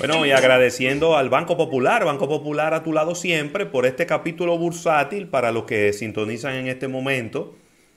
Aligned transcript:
Bueno, 0.00 0.24
y 0.24 0.30
agradeciendo 0.30 1.14
al 1.14 1.28
Banco 1.28 1.58
Popular, 1.58 2.06
Banco 2.06 2.26
Popular 2.26 2.72
a 2.72 2.82
tu 2.82 2.94
lado 2.94 3.14
siempre, 3.14 3.66
por 3.66 3.84
este 3.84 4.06
capítulo 4.06 4.56
bursátil 4.56 5.28
para 5.28 5.52
los 5.52 5.64
que 5.64 5.92
sintonizan 5.92 6.54
en 6.54 6.68
este 6.68 6.88
momento. 6.88 7.54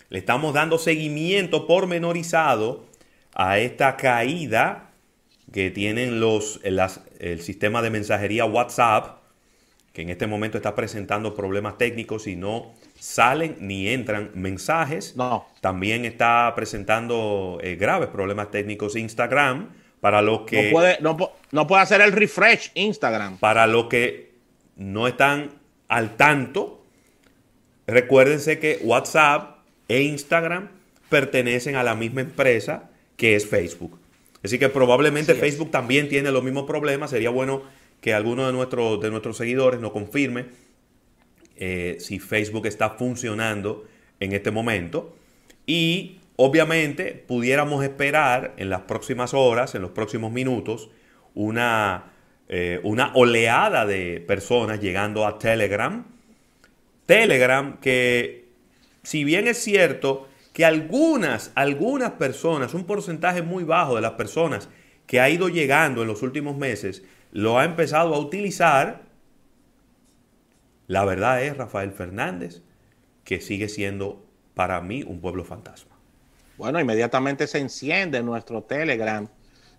Le 0.10 0.20
estamos 0.20 0.54
dando 0.54 0.78
seguimiento 0.78 1.66
pormenorizado 1.66 2.84
a 3.34 3.58
esta 3.58 3.96
caída 3.96 4.92
que 5.54 5.72
tienen 5.72 6.20
los, 6.20 6.60
el 6.66 7.40
sistema 7.40 7.82
de 7.82 7.90
mensajería 7.90 8.44
WhatsApp, 8.44 9.20
que 9.94 10.02
en 10.02 10.10
este 10.10 10.28
momento 10.28 10.58
está 10.58 10.76
presentando 10.76 11.34
problemas 11.34 11.78
técnicos 11.78 12.28
y 12.28 12.36
no 12.36 12.74
salen 13.00 13.56
ni 13.62 13.88
entran 13.88 14.32
mensajes. 14.34 15.16
No. 15.16 15.46
También 15.62 16.04
está 16.04 16.52
presentando 16.54 17.60
eh, 17.62 17.78
graves 17.78 18.10
problemas 18.10 18.52
técnicos 18.52 18.98
Instagram 18.98 19.70
para 20.04 20.22
los 20.22 20.42
que... 20.42 20.64
No 20.64 20.72
puede, 20.72 20.98
no, 21.52 21.66
puede 21.66 21.82
hacer 21.82 22.02
el 22.02 22.12
refresh 22.12 22.72
Instagram. 22.74 23.38
Para 23.38 23.68
los 23.68 23.86
que 23.86 24.34
no 24.76 25.08
están 25.08 25.52
al 25.88 26.18
tanto, 26.18 26.84
recuérdense 27.88 28.60
que 28.60 28.80
WhatsApp 28.84 29.60
e 29.88 30.02
Instagram 30.02 30.68
pertenecen 31.08 31.78
a 31.78 31.84
la 31.84 31.96
misma 31.96 32.20
empresa 32.20 32.90
que 33.16 33.38
es 33.38 33.48
Facebook. 33.48 33.98
Así 34.44 34.60
que 34.60 34.68
probablemente 34.68 35.36
Facebook 35.36 35.72
también 35.72 36.10
tiene 36.10 36.34
los 36.34 36.44
mismos 36.44 36.66
problemas. 36.66 37.12
Sería 37.12 37.30
bueno 37.30 37.64
que 38.02 38.14
alguno 38.14 38.46
de 38.46 38.52
nuestros, 38.52 39.00
de 39.00 39.10
nuestros 39.10 39.38
seguidores 39.38 39.80
nos 39.80 39.94
confirme 39.94 40.48
eh, 41.56 41.96
si 42.02 42.20
Facebook 42.20 42.68
está 42.68 42.90
funcionando 42.90 43.86
en 44.20 44.34
este 44.34 44.52
momento. 44.52 45.16
Y 45.66 46.18
Obviamente 46.36 47.24
pudiéramos 47.28 47.84
esperar 47.84 48.54
en 48.58 48.70
las 48.70 48.82
próximas 48.82 49.34
horas, 49.34 49.76
en 49.76 49.84
los 49.84 49.92
próximos 49.92 50.32
minutos, 50.32 50.90
una, 51.36 52.12
eh, 52.50 52.80
una 52.84 53.12
oleada 53.14 53.86
de 53.86 54.24
personas 54.28 54.80
llegando 54.80 55.28
a 55.28 55.38
Telegram. 55.38 56.06
Telegram 57.06 57.80
que, 57.80 58.50
si 59.04 59.24
bien 59.24 59.48
es 59.48 59.58
cierto 59.60 60.28
que 60.54 60.66
algunas, 60.66 61.52
algunas 61.56 62.12
personas, 62.12 62.74
un 62.74 62.86
porcentaje 62.86 63.42
muy 63.42 63.64
bajo 63.64 63.96
de 63.96 64.02
las 64.02 64.14
personas 64.14 64.70
que 65.06 65.20
ha 65.20 65.30
ido 65.30 65.50
llegando 65.50 66.02
en 66.02 66.08
los 66.08 66.24
últimos 66.24 66.58
meses, 66.58 67.04
lo 67.32 67.60
ha 67.60 67.66
empezado 67.66 68.14
a 68.16 68.20
utilizar, 68.20 69.04
la 70.88 71.06
verdad 71.06 71.44
es, 71.44 71.58
Rafael 71.58 71.92
Fernández, 71.92 72.62
que 73.24 73.42
sigue 73.42 73.70
siendo 73.70 74.26
para 74.54 74.82
mí 74.82 75.04
un 75.04 75.20
pueblo 75.20 75.44
fantasma. 75.44 75.93
Bueno, 76.58 76.80
inmediatamente 76.80 77.48
se 77.48 77.60
enciende 77.60 78.22
nuestro 78.22 78.64
Telegram 78.64 79.28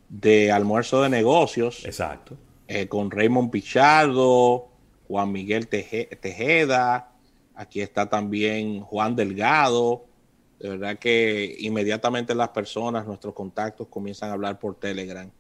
de 0.09 0.53
almuerzo 0.53 1.03
de 1.03 1.09
negocios. 1.09 1.85
Exacto. 1.85 2.37
Eh, 2.67 2.89
con 2.89 3.11
Raymond 3.11 3.51
Pichardo, 3.51 4.69
Juan 5.07 5.33
Miguel 5.33 5.69
Tejeda, 5.69 7.13
aquí 7.55 7.81
está 7.81 8.09
también 8.09 8.81
Juan 8.81 9.17
Delgado. 9.17 10.07
De 10.59 10.71
verdad 10.71 10.99
que 10.99 11.57
inmediatamente 11.59 12.35
las 12.35 12.49
personas, 12.49 13.07
nuestros 13.07 13.35
contactos 13.35 13.89
comienzan 13.89 14.31
a 14.31 14.33
hablar 14.33 14.59
por 14.59 14.77
Telegram 14.77 15.31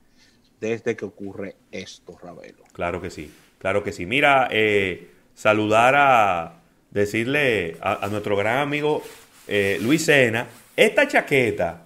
desde 0.61 0.97
que 0.97 1.05
ocurre 1.05 1.57
esto, 1.71 2.19
Ravelo. 2.23 2.65
Claro 2.73 3.01
que 3.01 3.11
sí, 3.11 3.33
claro 3.59 3.83
que 3.83 3.93
sí. 3.93 4.07
Mira, 4.07 4.49
eh, 4.51 5.11
saludar 5.35 5.95
a, 5.97 6.61
decirle 6.91 7.77
a, 7.81 8.07
nuestro 8.09 8.37
gran 8.37 8.59
amigo 8.59 9.03
eh, 9.49 9.79
Luis 9.83 10.05
Sena, 10.05 10.47
esta 10.77 11.07
chaqueta. 11.07 11.83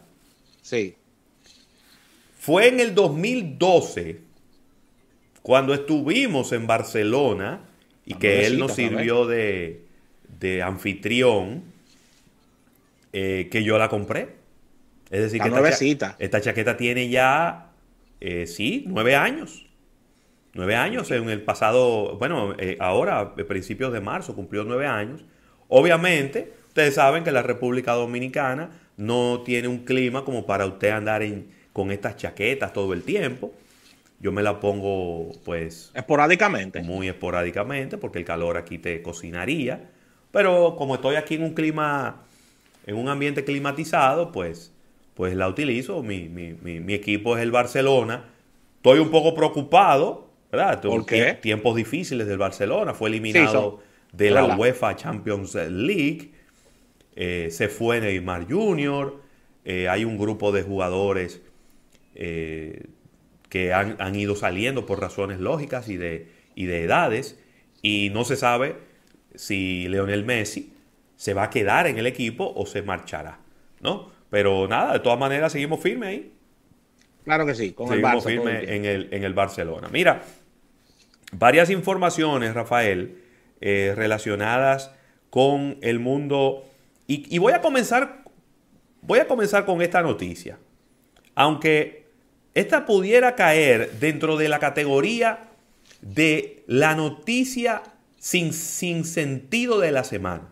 Sí. 0.62 0.96
Fue 2.38 2.68
en 2.68 2.80
el 2.80 2.94
2012, 2.94 4.20
cuando 5.42 5.74
estuvimos 5.74 6.52
en 6.52 6.66
Barcelona 6.66 7.60
y 8.04 8.14
que 8.14 8.46
él 8.46 8.58
nos 8.58 8.74
sirvió 8.74 9.26
de, 9.26 9.82
anfitrión, 10.64 11.64
eh, 13.12 13.48
que 13.50 13.62
yo 13.62 13.76
la 13.78 13.88
compré. 13.88 14.36
Es 15.10 15.20
decir, 15.20 15.40
que 15.40 15.48
esta, 15.48 16.16
esta, 16.18 16.40
chaqueta 16.40 16.76
tiene 16.76 17.08
ya, 17.08 17.70
eh, 18.20 18.46
sí, 18.46 18.84
nueve 18.86 19.16
años. 19.16 19.66
Nueve 20.54 20.76
años 20.76 21.10
en 21.10 21.28
el 21.28 21.42
pasado, 21.42 22.16
bueno, 22.18 22.54
eh, 22.58 22.76
ahora, 22.80 23.20
a 23.20 23.34
principios 23.34 23.92
de 23.92 24.00
marzo, 24.00 24.34
cumplió 24.34 24.64
nueve 24.64 24.86
años. 24.86 25.24
Obviamente, 25.68 26.52
Ustedes 26.78 26.94
saben 26.94 27.24
que 27.24 27.32
la 27.32 27.42
República 27.42 27.94
Dominicana 27.94 28.70
no 28.98 29.42
tiene 29.44 29.68
un 29.68 29.78
clima 29.78 30.24
como 30.24 30.44
para 30.44 30.66
usted 30.66 30.90
andar 30.90 31.22
con 31.72 31.90
estas 31.92 32.16
chaquetas 32.16 32.72
todo 32.72 32.92
el 32.92 33.04
tiempo. 33.04 33.52
Yo 34.20 34.32
me 34.32 34.42
la 34.42 34.58
pongo 34.58 35.30
pues... 35.44 35.92
Esporádicamente. 35.94 36.82
Muy 36.82 37.08
esporádicamente 37.08 37.96
porque 37.96 38.18
el 38.18 38.24
calor 38.24 38.56
aquí 38.56 38.76
te 38.78 39.00
cocinaría. 39.00 39.88
Pero 40.32 40.74
como 40.76 40.96
estoy 40.96 41.14
aquí 41.14 41.36
en 41.36 41.44
un 41.44 41.54
clima, 41.54 42.24
en 42.86 42.96
un 42.96 43.08
ambiente 43.08 43.44
climatizado, 43.44 44.32
pues, 44.32 44.72
pues 45.14 45.36
la 45.36 45.46
utilizo. 45.46 46.02
Mi, 46.02 46.24
equipo 46.88 47.36
es 47.36 47.42
el 47.44 47.52
Barcelona. 47.52 48.24
Estoy 48.78 48.98
un 48.98 49.10
poco 49.10 49.32
preocupado, 49.32 50.28
¿verdad? 50.50 50.82
¿Por 50.82 51.06
qué? 51.06 51.38
Tiempos 51.40 51.76
difíciles 51.76 52.26
del 52.26 52.38
Barcelona. 52.38 52.94
Fue 52.94 53.08
eliminado 53.08 53.80
de 54.12 54.32
la 54.32 54.56
UEFA 54.56 54.96
Champions 54.96 55.54
League. 55.54 56.32
Eh, 57.20 57.48
se 57.50 57.68
fue 57.68 58.00
Neymar 58.00 58.46
Jr., 58.48 59.20
eh, 59.64 59.88
hay 59.88 60.04
un 60.04 60.18
grupo 60.18 60.52
de 60.52 60.62
jugadores 60.62 61.42
eh, 62.14 62.84
que 63.48 63.72
han, 63.72 64.14
ido 64.14 64.36
saliendo 64.36 64.86
por 64.86 65.00
razones 65.00 65.40
lógicas 65.40 65.88
y 65.88 65.96
de, 65.96 66.28
y 66.54 66.66
de 66.66 66.84
edades, 66.84 67.36
y 67.82 68.10
no 68.14 68.24
se 68.24 68.36
sabe 68.36 68.76
si 69.34 69.88
Leonel 69.88 70.24
Messi 70.24 70.72
se 71.16 71.34
va 71.34 71.42
a 71.42 71.50
quedar 71.50 71.88
en 71.88 71.98
el 71.98 72.06
equipo 72.06 72.52
o 72.54 72.66
se 72.66 72.82
marchará, 72.82 73.40
¿no? 73.80 74.12
Pero 74.30 74.68
nada, 74.68 74.92
de 74.92 75.00
todas 75.00 75.18
maneras 75.18 75.50
seguimos 75.50 75.80
firmes 75.80 76.08
ahí. 76.10 76.32
Claro 77.24 77.46
que 77.46 77.56
sí, 77.56 77.72
con 77.72 77.88
seguimos 77.88 78.24
el 78.26 78.32
firmes 78.32 78.68
en 78.68 78.84
el, 78.84 79.08
en 79.10 79.24
el 79.24 79.34
Barcelona. 79.34 79.88
Mira, 79.90 80.22
varias 81.32 81.68
informaciones, 81.70 82.54
Rafael, 82.54 83.18
relacionadas 83.60 84.94
con 85.30 85.78
el 85.82 85.98
mundo 85.98 86.64
y, 87.08 87.38
voy 87.38 87.54
a 87.54 87.60
comenzar. 87.62 88.22
Voy 89.00 89.18
a 89.18 89.26
comenzar 89.26 89.64
con 89.64 89.80
esta 89.80 90.02
noticia. 90.02 90.58
Aunque 91.34 92.06
esta 92.54 92.84
pudiera 92.84 93.34
caer 93.34 93.92
dentro 93.98 94.36
de 94.36 94.48
la 94.48 94.58
categoría 94.58 95.48
de 96.02 96.64
la 96.66 96.94
noticia 96.94 97.82
sin, 98.18 98.52
sin 98.52 99.04
sentido 99.04 99.80
de 99.80 99.90
la 99.90 100.04
semana. 100.04 100.50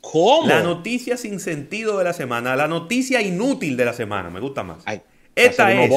¿Cómo? 0.00 0.46
La 0.48 0.62
noticia 0.62 1.16
sin 1.16 1.38
sentido 1.38 1.98
de 1.98 2.04
la 2.04 2.12
semana, 2.12 2.56
la 2.56 2.68
noticia 2.68 3.20
inútil 3.20 3.76
de 3.76 3.84
la 3.84 3.92
semana, 3.92 4.30
me 4.30 4.40
gusta 4.40 4.62
más. 4.62 4.84
Esta 5.34 5.72
es. 5.72 5.92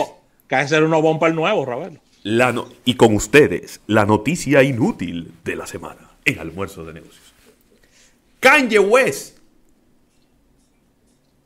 Cae 0.47 0.67
ser 0.67 0.84
uno 0.84 1.01
bomba 1.01 1.28
el 1.28 1.35
nuevo, 1.35 1.66
Ravelo. 1.66 2.00
La 2.23 2.53
y 2.84 2.96
con 2.96 3.16
ustedes, 3.16 3.79
la 3.88 4.06
noticia 4.06 4.63
inútil 4.63 5.34
de 5.44 5.56
la 5.56 5.67
semana 5.67 6.09
en 6.25 6.40
almuerzo 6.40 6.84
de 6.84 6.94
negocios. 6.94 7.26
Kanye 8.39 8.79
West 8.79 9.37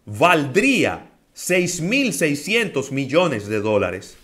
valdría 0.05 1.09
6.600 1.35 2.91
millones 2.91 3.47
de 3.47 3.59
dólares. 3.59 4.17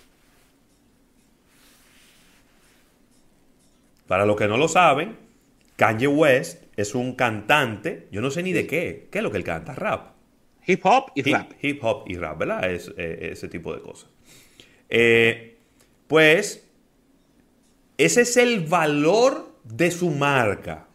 Para 4.07 4.25
los 4.25 4.37
que 4.37 4.47
no 4.47 4.57
lo 4.57 4.67
saben, 4.67 5.17
Kanye 5.75 6.07
West 6.07 6.63
es 6.77 6.95
un 6.95 7.13
cantante, 7.13 8.07
yo 8.11 8.21
no 8.21 8.31
sé 8.31 8.43
ni 8.43 8.53
de 8.53 8.67
qué, 8.67 9.07
¿qué 9.11 9.19
es 9.19 9.23
lo 9.23 9.31
que 9.31 9.37
él 9.37 9.43
canta? 9.43 9.73
Rap. 9.73 10.13
Hip 10.65 10.85
hop 10.85 11.11
y 11.15 11.21
rap. 11.31 11.51
Hip 11.61 11.83
hop 11.83 12.03
y 12.07 12.15
rap, 12.15 12.37
¿verdad? 12.37 12.71
Es, 12.71 12.91
eh, 12.97 13.29
ese 13.31 13.47
tipo 13.47 13.73
de 13.73 13.81
cosas. 13.81 14.09
Eh, 14.89 15.57
pues, 16.07 16.65
ese 17.97 18.21
es 18.21 18.37
el 18.37 18.65
valor 18.65 19.55
de 19.63 19.91
su 19.91 20.09
marca. 20.09 20.87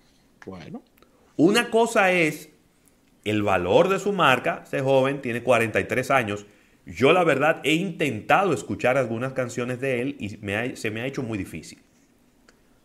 Bueno. 0.45 0.83
Una 1.43 1.71
cosa 1.71 2.13
es 2.13 2.51
el 3.25 3.43
valor 3.43 3.89
de 3.89 3.99
su 3.99 4.13
marca. 4.13 4.63
Ese 4.65 4.81
joven 4.81 5.21
tiene 5.21 5.43
43 5.43 6.13
años. 6.13 6.47
Yo 6.87 7.13
la 7.13 7.25
verdad 7.25 7.61
he 7.65 7.73
intentado 7.73 8.53
escuchar 8.53 8.97
algunas 8.97 9.33
canciones 9.33 9.81
de 9.81 10.03
él 10.03 10.17
y 10.21 10.29
se 10.77 10.91
me 10.93 11.01
ha 11.01 11.07
hecho 11.07 11.25
muy 11.25 11.37
difícil. 11.37 11.81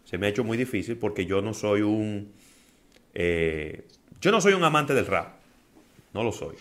Se 0.05 0.17
me 0.17 0.25
ha 0.25 0.29
hecho 0.31 0.43
muy 0.43 0.57
difícil 0.57 0.97
porque 0.97 1.27
yo 1.27 1.39
no 1.43 1.53
soy 1.53 1.83
un... 1.83 2.31
Eh, 3.13 3.85
yo 4.21 4.31
no 4.31 4.41
soy 4.41 4.53
un 4.53 4.63
amante 4.63 4.95
del 4.95 5.05
rap. 5.05 5.35
No 6.15 6.23
lo 6.23 6.31
soy. 6.31 6.55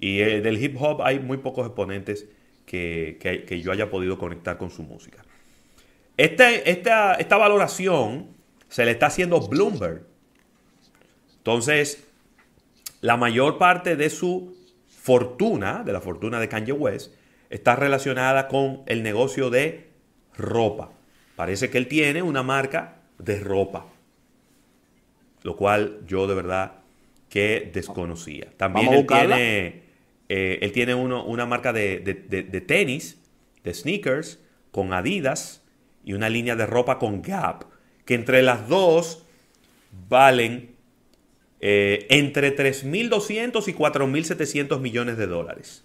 Y 0.00 0.20
eh, 0.20 0.40
del 0.40 0.56
hip 0.56 0.80
hop 0.80 1.02
hay 1.02 1.18
muy 1.18 1.36
pocos 1.36 1.66
exponentes 1.66 2.28
que, 2.64 3.60
yo 3.62 3.72
haya 3.72 3.90
podido 3.90 4.16
conectar 4.16 4.56
con 4.56 4.70
su 4.70 4.84
música. 4.84 5.22
Este, 6.16 6.70
esta, 6.70 7.16
esta 7.16 7.36
valoración 7.36 8.28
se 8.70 8.86
le 8.86 8.92
está 8.92 9.08
haciendo 9.08 9.38
Bloomberg. 9.46 10.08
Entonces, 11.50 12.06
la 13.00 13.16
mayor 13.16 13.58
parte 13.58 13.96
de 13.96 14.08
su 14.08 14.56
fortuna, 14.86 15.82
de 15.82 15.92
la 15.92 16.00
fortuna 16.00 16.38
de 16.38 16.48
Kanye 16.48 16.70
West, 16.70 17.12
está 17.48 17.74
relacionada 17.74 18.46
con 18.46 18.84
el 18.86 19.02
negocio 19.02 19.50
de 19.50 19.88
ropa. 20.38 20.92
Parece 21.34 21.68
que 21.68 21.78
él 21.78 21.88
tiene 21.88 22.22
una 22.22 22.44
marca 22.44 22.98
de 23.18 23.40
ropa, 23.40 23.86
lo 25.42 25.56
cual 25.56 26.02
yo 26.06 26.28
de 26.28 26.36
verdad 26.36 26.74
que 27.28 27.68
desconocía. 27.74 28.46
También 28.56 28.92
él 28.92 29.06
tiene, 29.08 29.82
eh, 30.28 30.58
él 30.62 30.70
tiene 30.70 30.94
uno, 30.94 31.24
una 31.24 31.46
marca 31.46 31.72
de, 31.72 31.98
de, 31.98 32.60
tenis, 32.60 33.20
de 33.64 33.74
sneakers, 33.74 34.38
con 34.70 34.92
Adidas 34.92 35.64
y 36.04 36.12
una 36.12 36.28
línea 36.28 36.54
de 36.54 36.66
ropa 36.66 37.00
con 37.00 37.22
Gap, 37.22 37.64
que 38.04 38.14
entre 38.14 38.40
las 38.40 38.68
dos 38.68 39.26
valen 40.08 40.78
eh, 41.60 42.06
entre 42.08 42.56
3.200 42.56 43.68
y 43.68 43.74
4.700 43.74 44.80
millones 44.80 45.18
de 45.18 45.26
dólares. 45.26 45.84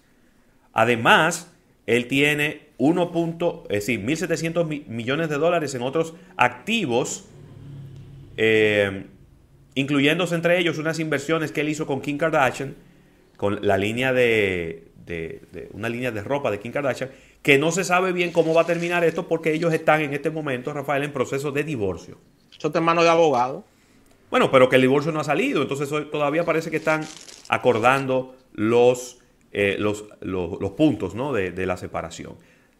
Además, 0.72 1.52
él 1.86 2.06
tiene 2.06 2.66
1. 2.78 3.64
Es 3.68 3.86
decir, 3.86 4.04
1.700 4.04 4.86
millones 4.86 5.28
de 5.28 5.36
dólares 5.36 5.74
en 5.74 5.82
otros 5.82 6.14
activos, 6.36 7.24
eh, 8.36 9.06
incluyéndose 9.74 10.34
entre 10.34 10.58
ellos 10.58 10.78
unas 10.78 10.98
inversiones 10.98 11.52
que 11.52 11.60
él 11.60 11.68
hizo 11.68 11.86
con 11.86 12.00
Kim 12.00 12.18
Kardashian, 12.18 12.74
con 13.36 13.58
la 13.66 13.76
línea 13.76 14.12
de, 14.12 14.88
una 15.72 15.88
línea 15.88 16.10
de 16.10 16.22
ropa 16.22 16.50
de 16.50 16.58
Kim 16.58 16.72
Kardashian, 16.72 17.10
que 17.42 17.58
no 17.58 17.70
se 17.70 17.84
sabe 17.84 18.12
bien 18.12 18.32
cómo 18.32 18.54
va 18.54 18.62
a 18.62 18.66
terminar 18.66 19.04
esto 19.04 19.28
porque 19.28 19.52
ellos 19.52 19.72
están 19.72 20.00
en 20.00 20.14
este 20.14 20.30
momento, 20.30 20.72
Rafael, 20.72 21.04
en 21.04 21.12
proceso 21.12 21.52
de 21.52 21.64
divorcio. 21.64 22.18
Eso 22.56 22.68
está 22.68 22.78
en 22.78 22.84
manos 22.84 23.04
de 23.04 23.10
abogado. 23.10 23.64
Bueno, 24.30 24.50
pero 24.50 24.68
que 24.68 24.76
el 24.76 24.82
divorcio 24.82 25.12
no 25.12 25.20
ha 25.20 25.24
salido, 25.24 25.62
entonces 25.62 25.88
todavía 26.10 26.44
parece 26.44 26.70
que 26.70 26.76
están 26.78 27.06
acordando 27.48 28.34
los, 28.52 29.18
eh, 29.52 29.76
los, 29.78 30.04
los, 30.20 30.70
puntos 30.72 31.14
¿no? 31.14 31.32
de, 31.32 31.52
de, 31.52 31.66
la 31.66 31.76
separación. 31.76 32.34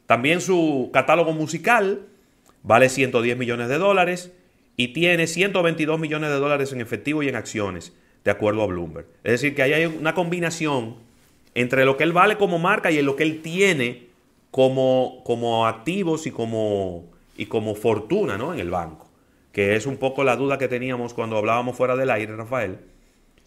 También 0.07 0.41
su 0.41 0.91
catálogo 0.93 1.33
musical 1.33 2.03
vale 2.63 2.89
110 2.89 3.37
millones 3.39 3.69
de 3.69 3.79
dólares 3.79 4.33
y 4.77 4.89
tiene 4.89 5.27
122 5.27 6.01
millones 6.01 6.31
de 6.31 6.37
dólares 6.37 6.73
en 6.73 6.81
efectivo 6.81 7.23
y 7.23 7.29
en 7.29 7.37
acciones, 7.37 7.93
de 8.25 8.31
acuerdo 8.33 8.63
a 8.63 8.67
Bloomberg. 8.67 9.07
Es 9.23 9.33
decir, 9.33 9.55
que 9.55 9.63
ahí 9.63 9.73
hay 9.73 9.87
una 9.87 10.15
combinación 10.15 10.97
entre 11.55 11.85
lo 11.85 11.97
que 11.97 12.05
él 12.05 12.13
vale 12.13 12.37
como 12.37 12.59
marca 12.59 12.91
y 12.91 13.01
lo 13.03 13.15
que 13.15 13.23
él 13.23 13.41
tiene 13.41 14.09
como, 14.51 15.23
como 15.25 15.67
activos 15.67 16.27
y 16.27 16.33
como, 16.33 17.05
y 17.37 17.47
como 17.47 17.75
fortuna 17.77 18.37
¿no? 18.37 18.53
en 18.53 18.61
el 18.61 18.71
banco 18.71 19.06
que 19.57 19.75
es 19.75 19.87
un 19.87 19.97
poco 19.97 20.23
la 20.23 20.37
duda 20.37 20.59
que 20.59 20.69
teníamos 20.69 21.15
cuando 21.15 21.39
hablábamos 21.39 21.79
fuera 21.79 21.97
del 21.97 22.11
aire, 22.11 22.37
Rafael, 22.37 22.77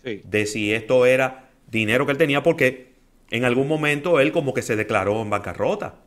de 0.03 0.45
si 0.47 0.73
esto 0.73 1.05
era 1.05 1.51
dinero 1.69 2.07
que 2.07 2.13
él 2.13 2.17
tenía, 2.17 2.41
porque 2.41 2.93
en 3.29 3.45
algún 3.45 3.67
momento 3.67 4.19
él 4.19 4.31
como 4.31 4.51
que 4.51 4.63
se 4.63 4.75
declaró 4.75 5.21
en 5.21 5.29
bancarrota. 5.29 5.99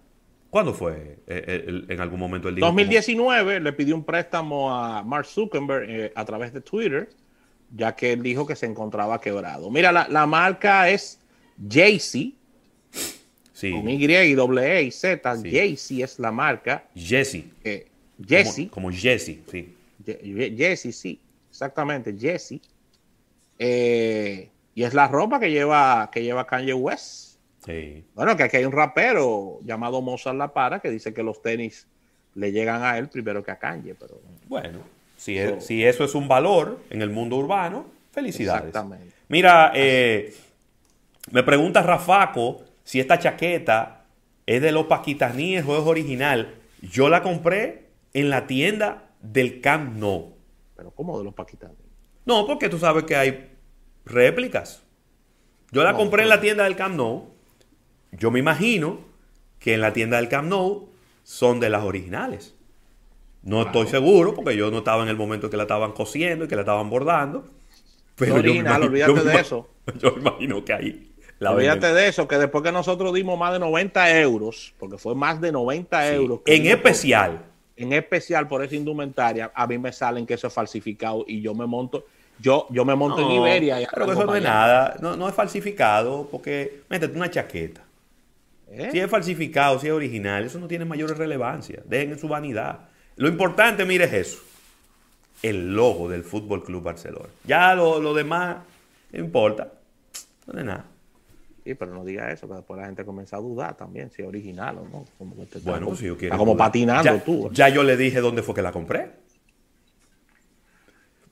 ¿Cuándo 0.50 0.74
fue? 0.74 1.18
Eh, 1.28 1.44
eh, 1.46 1.84
en 1.88 2.00
algún 2.00 2.18
momento 2.18 2.48
él 2.48 2.56
dijo. 2.56 2.66
2019 2.66 3.60
le 3.60 3.72
pidió 3.74 3.94
un 3.94 4.02
préstamo 4.02 4.74
a 4.74 5.04
Mark 5.04 5.24
Zuckerberg 5.24 5.88
eh, 5.88 6.12
a 6.16 6.24
través 6.24 6.52
de 6.52 6.62
Twitter, 6.62 7.08
ya 7.70 7.94
que 7.94 8.14
él 8.14 8.24
dijo 8.24 8.44
que 8.44 8.56
se 8.56 8.66
encontraba 8.66 9.20
quebrado. 9.20 9.70
Mira, 9.70 9.92
la, 9.92 10.26
marca 10.26 10.90
es 10.90 11.20
Jaycee. 11.64 12.34
Sí. 13.52 13.70
Con 13.70 13.88
Y, 13.88 14.04
E 14.04 14.82
y 14.82 14.90
Z. 14.90 15.36
Sí. 15.76 16.02
es 16.02 16.18
la 16.18 16.32
marca. 16.32 16.88
Jesse. 16.92 17.44
Jesse. 18.26 18.68
Como, 18.68 18.70
como 18.70 18.90
Jesse, 18.90 19.38
sí. 19.48 19.76
Jesse, 20.04 20.92
sí, 20.92 21.20
exactamente, 21.50 22.16
Jesse. 22.18 22.60
Eh, 23.58 24.50
y 24.74 24.82
es 24.82 24.94
la 24.94 25.08
ropa 25.08 25.38
que 25.38 25.50
lleva, 25.50 26.10
que 26.12 26.22
lleva 26.22 26.46
Kanye 26.46 26.74
West. 26.74 27.38
Bueno, 28.14 28.36
que 28.36 28.42
aquí 28.42 28.56
hay 28.56 28.64
un 28.64 28.72
rapero 28.72 29.60
llamado 29.62 30.02
Mozart 30.02 30.36
La 30.36 30.52
Para 30.52 30.80
que 30.80 30.90
dice 30.90 31.14
que 31.14 31.22
los 31.22 31.40
tenis 31.42 31.86
le 32.34 32.50
llegan 32.50 32.82
a 32.82 32.98
él 32.98 33.08
primero 33.08 33.44
que 33.44 33.50
a 33.50 33.58
Kanye. 33.58 33.94
Pero, 33.94 34.20
bueno, 34.48 34.80
si, 35.16 35.38
si 35.60 35.84
eso 35.84 36.04
es 36.04 36.14
un 36.14 36.26
valor 36.26 36.80
en 36.90 37.02
el 37.02 37.10
mundo 37.10 37.36
urbano, 37.36 37.86
felicidades. 38.10 38.68
Exactamente. 38.68 39.14
Mira, 39.28 39.72
eh, 39.74 40.34
me 41.30 41.42
pregunta 41.42 41.82
Rafaco 41.82 42.62
si 42.82 42.98
esta 42.98 43.18
chaqueta 43.18 44.04
es 44.46 44.60
de 44.60 44.72
los 44.72 44.86
paquitaníes 44.86 45.64
o 45.66 45.78
es 45.78 45.86
original. 45.86 46.54
Yo 46.80 47.08
la 47.08 47.22
compré 47.22 47.84
en 48.12 48.28
la 48.28 48.46
tienda 48.46 49.04
del 49.22 49.60
Camp 49.60 49.96
Nou. 49.96 50.34
¿Pero 50.76 50.90
cómo 50.90 51.16
de 51.18 51.24
los 51.24 51.34
paquistaníes? 51.34 51.78
No, 52.24 52.46
porque 52.46 52.68
tú 52.68 52.78
sabes 52.78 53.04
que 53.04 53.16
hay 53.16 53.50
réplicas. 54.04 54.82
Yo 55.70 55.82
la 55.84 55.94
compré 55.94 56.24
en 56.24 56.28
la 56.28 56.40
tienda 56.40 56.64
del 56.64 56.76
Camp 56.76 56.96
Nou. 56.96 57.30
Yo 58.12 58.30
me 58.30 58.38
imagino 58.38 59.00
que 59.58 59.74
en 59.74 59.80
la 59.80 59.92
tienda 59.92 60.18
del 60.18 60.28
Camp 60.28 60.48
Nou 60.48 60.88
son 61.22 61.60
de 61.60 61.70
las 61.70 61.84
originales. 61.84 62.54
No 63.42 63.62
estoy 63.62 63.86
seguro 63.86 64.34
porque 64.34 64.56
yo 64.56 64.70
no 64.70 64.78
estaba 64.78 65.02
en 65.02 65.08
el 65.08 65.16
momento 65.16 65.50
que 65.50 65.56
la 65.56 65.64
estaban 65.64 65.92
cosiendo 65.92 66.44
y 66.44 66.48
que 66.48 66.54
la 66.54 66.62
estaban 66.62 66.90
bordando. 66.90 67.48
Pero 68.14 68.36
original, 68.36 68.82
olvídate 68.82 69.24
de 69.24 69.40
eso. 69.40 69.68
Yo 69.98 70.14
imagino 70.16 70.64
que 70.64 70.72
ahí. 70.72 71.12
La 71.38 71.50
olvídate 71.50 71.92
de 71.92 72.06
eso, 72.06 72.28
que 72.28 72.36
después 72.38 72.62
que 72.62 72.70
nosotros 72.70 73.12
dimos 73.12 73.36
más 73.36 73.52
de 73.52 73.58
90 73.58 74.20
euros, 74.20 74.74
porque 74.78 74.96
fue 74.96 75.16
más 75.16 75.40
de 75.40 75.50
90 75.50 76.12
euros. 76.12 76.40
En 76.46 76.66
especial, 76.66 77.46
en 77.76 77.92
especial 77.92 78.48
por 78.48 78.62
esa 78.64 78.74
indumentaria, 78.74 79.50
a 79.54 79.66
mí 79.66 79.78
me 79.78 79.92
salen 79.92 80.26
que 80.26 80.34
eso 80.34 80.46
es 80.46 80.52
falsificado 80.52 81.24
y 81.26 81.40
yo 81.40 81.54
me 81.54 81.66
monto, 81.66 82.06
yo, 82.38 82.66
yo 82.70 82.84
me 82.84 82.94
monto 82.94 83.20
en 83.20 83.30
Iberia. 83.30 83.80
Y 83.80 83.86
pero 83.86 84.12
eso 84.12 84.24
no 84.24 84.34
es 84.34 84.42
nada, 84.42 84.96
no, 85.00 85.28
es 85.28 85.34
falsificado 85.34 86.28
porque, 86.30 86.82
métete 86.88 87.16
una 87.16 87.30
chaqueta. 87.30 87.82
¿Eh? 88.70 88.88
Si 88.90 88.98
es 88.98 89.10
falsificado, 89.10 89.78
si 89.78 89.88
es 89.88 89.92
original, 89.92 90.44
eso 90.44 90.58
no 90.58 90.66
tiene 90.66 90.84
mayor 90.84 91.16
relevancia. 91.16 91.82
Dejen 91.84 92.12
en 92.12 92.18
su 92.18 92.26
vanidad. 92.26 92.88
Lo 93.16 93.28
importante, 93.28 93.84
mire, 93.84 94.04
es 94.04 94.12
eso. 94.14 94.38
El 95.42 95.74
logo 95.74 96.08
del 96.08 96.24
Fútbol 96.24 96.64
Club 96.64 96.82
Barcelona. 96.82 97.28
Ya 97.44 97.74
lo, 97.74 98.00
lo 98.00 98.14
demás 98.14 98.58
no 99.12 99.20
importa. 99.20 99.68
No 100.46 100.58
es 100.58 100.64
nada. 100.64 100.86
Sí, 101.64 101.74
pero 101.74 101.94
no 101.94 102.04
diga 102.04 102.30
eso, 102.32 102.48
que 102.48 102.54
después 102.54 102.80
la 102.80 102.86
gente 102.86 103.04
comienza 103.04 103.36
a 103.36 103.40
dudar 103.40 103.76
también 103.76 104.10
si 104.10 104.22
es 104.22 104.28
original 104.28 104.78
o 104.78 104.88
no. 104.88 105.04
bueno, 105.62 105.86
pues 105.86 106.00
si 106.00 106.06
yo 106.06 106.16
quiero. 106.16 106.36
como 106.36 106.56
patinando 106.56 107.18
tú. 107.20 107.50
Ya 107.52 107.68
yo 107.68 107.84
le 107.84 107.96
dije 107.96 108.20
dónde 108.20 108.42
fue 108.42 108.54
que 108.54 108.62
la 108.62 108.72
compré. 108.72 109.10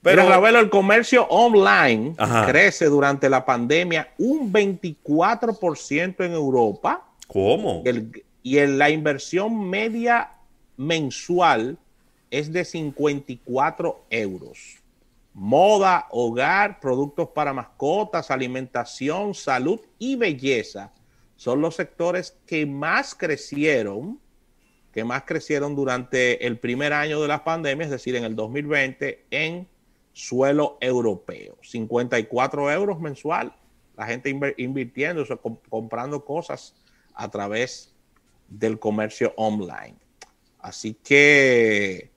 Pero, 0.02 0.26
Ravelo, 0.26 0.60
el 0.60 0.70
comercio 0.70 1.26
online 1.28 2.14
crece 2.46 2.86
durante 2.86 3.28
la 3.28 3.44
pandemia 3.44 4.14
un 4.18 4.50
24% 4.50 6.24
en 6.24 6.32
Europa. 6.32 7.06
¿Cómo? 7.26 7.84
y 8.42 8.56
en 8.56 8.78
la 8.78 8.88
inversión 8.88 9.68
media 9.68 10.30
mensual 10.78 11.76
es 12.30 12.50
de 12.50 12.64
54 12.64 14.04
euros 14.08 14.79
moda, 15.32 16.06
hogar, 16.10 16.80
productos 16.80 17.28
para 17.28 17.52
mascotas, 17.52 18.30
alimentación, 18.30 19.34
salud 19.34 19.80
y 19.98 20.16
belleza 20.16 20.92
son 21.36 21.62
los 21.62 21.76
sectores 21.76 22.36
que 22.46 22.66
más 22.66 23.14
crecieron, 23.14 24.20
que 24.92 25.04
más 25.04 25.22
crecieron 25.22 25.74
durante 25.74 26.46
el 26.46 26.58
primer 26.58 26.92
año 26.92 27.22
de 27.22 27.28
la 27.28 27.44
pandemia, 27.44 27.84
es 27.84 27.90
decir, 27.90 28.14
en 28.14 28.24
el 28.24 28.36
2020, 28.36 29.24
en 29.30 29.66
suelo 30.12 30.76
europeo. 30.82 31.56
54 31.62 32.70
euros 32.70 33.00
mensual, 33.00 33.54
la 33.96 34.06
gente 34.06 34.28
invirtiendo, 34.58 35.24
comprando 35.70 36.26
cosas 36.26 36.74
a 37.14 37.30
través 37.30 37.94
del 38.48 38.78
comercio 38.78 39.32
online. 39.36 39.96
Así 40.58 40.92
que 40.92 42.10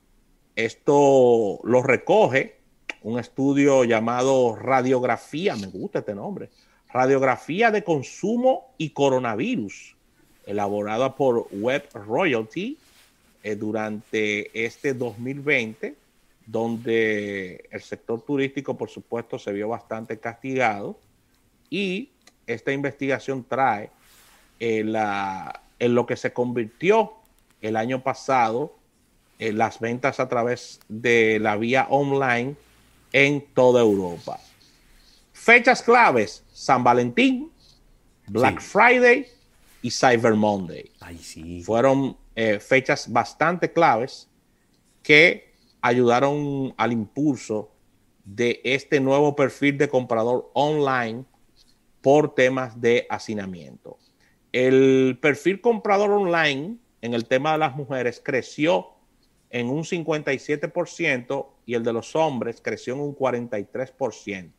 esto 0.54 1.60
lo 1.64 1.82
recoge 1.82 2.60
un 3.04 3.18
estudio 3.18 3.84
llamado 3.84 4.56
Radiografía, 4.56 5.54
me 5.56 5.66
gusta 5.66 6.00
este 6.00 6.14
nombre, 6.14 6.48
Radiografía 6.90 7.70
de 7.70 7.84
Consumo 7.84 8.72
y 8.78 8.90
Coronavirus, 8.90 9.94
elaborada 10.46 11.14
por 11.14 11.46
Web 11.52 11.86
Royalty 11.92 12.78
eh, 13.42 13.56
durante 13.56 14.64
este 14.64 14.94
2020, 14.94 15.94
donde 16.46 17.68
el 17.70 17.82
sector 17.82 18.22
turístico, 18.22 18.74
por 18.74 18.88
supuesto, 18.88 19.38
se 19.38 19.52
vio 19.52 19.68
bastante 19.68 20.18
castigado 20.18 20.98
y 21.68 22.08
esta 22.46 22.72
investigación 22.72 23.44
trae 23.46 23.90
eh, 24.60 24.80
en 25.78 25.94
lo 25.94 26.06
que 26.06 26.16
se 26.16 26.32
convirtió 26.32 27.12
el 27.60 27.76
año 27.76 28.02
pasado 28.02 28.74
en 29.38 29.58
las 29.58 29.78
ventas 29.78 30.20
a 30.20 30.28
través 30.28 30.80
de 30.88 31.38
la 31.38 31.56
vía 31.56 31.86
online 31.90 32.56
en 33.14 33.46
toda 33.54 33.80
Europa. 33.80 34.40
Fechas 35.32 35.82
claves, 35.82 36.44
San 36.52 36.82
Valentín, 36.82 37.52
Black 38.26 38.60
Friday 38.60 39.28
y 39.82 39.90
Cyber 39.90 40.34
Monday. 40.34 40.90
Fueron 41.62 42.16
eh, 42.34 42.58
fechas 42.58 43.10
bastante 43.12 43.72
claves 43.72 44.28
que 45.04 45.54
ayudaron 45.80 46.74
al 46.76 46.90
impulso 46.90 47.70
de 48.24 48.60
este 48.64 48.98
nuevo 48.98 49.36
perfil 49.36 49.78
de 49.78 49.88
comprador 49.88 50.50
online 50.52 51.24
por 52.00 52.34
temas 52.34 52.80
de 52.80 53.06
hacinamiento. 53.08 53.96
El 54.50 55.18
perfil 55.22 55.60
comprador 55.60 56.10
online 56.10 56.78
en 57.00 57.14
el 57.14 57.26
tema 57.26 57.52
de 57.52 57.58
las 57.58 57.76
mujeres 57.76 58.20
creció 58.24 58.88
en 59.50 59.68
un 59.68 59.84
57% 59.84 61.53
y 61.66 61.74
el 61.74 61.82
de 61.82 61.92
los 61.92 62.14
hombres 62.14 62.60
creció 62.62 62.94
en 62.94 63.00
un 63.00 63.16
43%. 63.16 64.50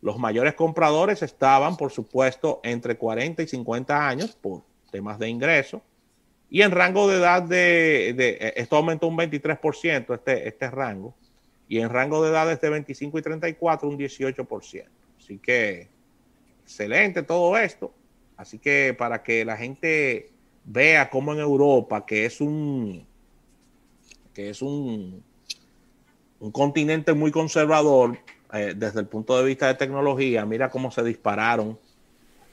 Los 0.00 0.18
mayores 0.18 0.54
compradores 0.54 1.22
estaban, 1.22 1.76
por 1.76 1.90
supuesto, 1.90 2.60
entre 2.62 2.96
40 2.96 3.42
y 3.42 3.46
50 3.46 4.08
años 4.08 4.36
por 4.36 4.62
temas 4.90 5.18
de 5.18 5.28
ingreso. 5.28 5.82
Y 6.50 6.62
en 6.62 6.70
rango 6.70 7.08
de 7.08 7.16
edad 7.16 7.42
de, 7.42 8.52
esto 8.56 8.76
aumentó 8.76 9.06
un 9.06 9.16
23%, 9.16 10.14
este, 10.14 10.48
este 10.48 10.70
rango. 10.70 11.14
Y 11.68 11.80
en 11.80 11.88
rango 11.88 12.22
de 12.22 12.30
edades 12.30 12.60
de 12.60 12.68
25 12.68 13.18
y 13.18 13.22
34, 13.22 13.88
un 13.88 13.98
18%. 13.98 14.84
Así 15.18 15.38
que 15.38 15.88
excelente 16.62 17.22
todo 17.22 17.56
esto. 17.56 17.92
Así 18.36 18.58
que 18.58 18.94
para 18.96 19.22
que 19.22 19.44
la 19.44 19.56
gente 19.56 20.30
vea 20.64 21.08
cómo 21.08 21.32
en 21.32 21.40
Europa, 21.40 22.04
que 22.04 22.26
es 22.26 22.40
un, 22.40 23.06
que 24.34 24.50
es 24.50 24.60
un, 24.60 25.22
un 26.44 26.52
continente 26.52 27.14
muy 27.14 27.30
conservador 27.30 28.18
eh, 28.52 28.74
desde 28.76 29.00
el 29.00 29.06
punto 29.06 29.38
de 29.38 29.44
vista 29.44 29.66
de 29.66 29.74
tecnología, 29.76 30.44
mira 30.44 30.68
cómo 30.68 30.90
se 30.90 31.02
dispararon 31.02 31.78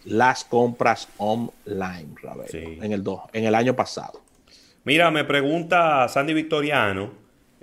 las 0.05 0.45
compras 0.45 1.09
online, 1.17 2.15
en, 2.53 2.93
el 2.93 3.03
en 3.33 3.43
el 3.43 3.53
año 3.53 3.75
pasado. 3.75 4.21
Mira, 4.85 5.11
me 5.11 5.25
pregunta 5.25 6.07
Sandy 6.07 6.33
Victoriano, 6.33 7.11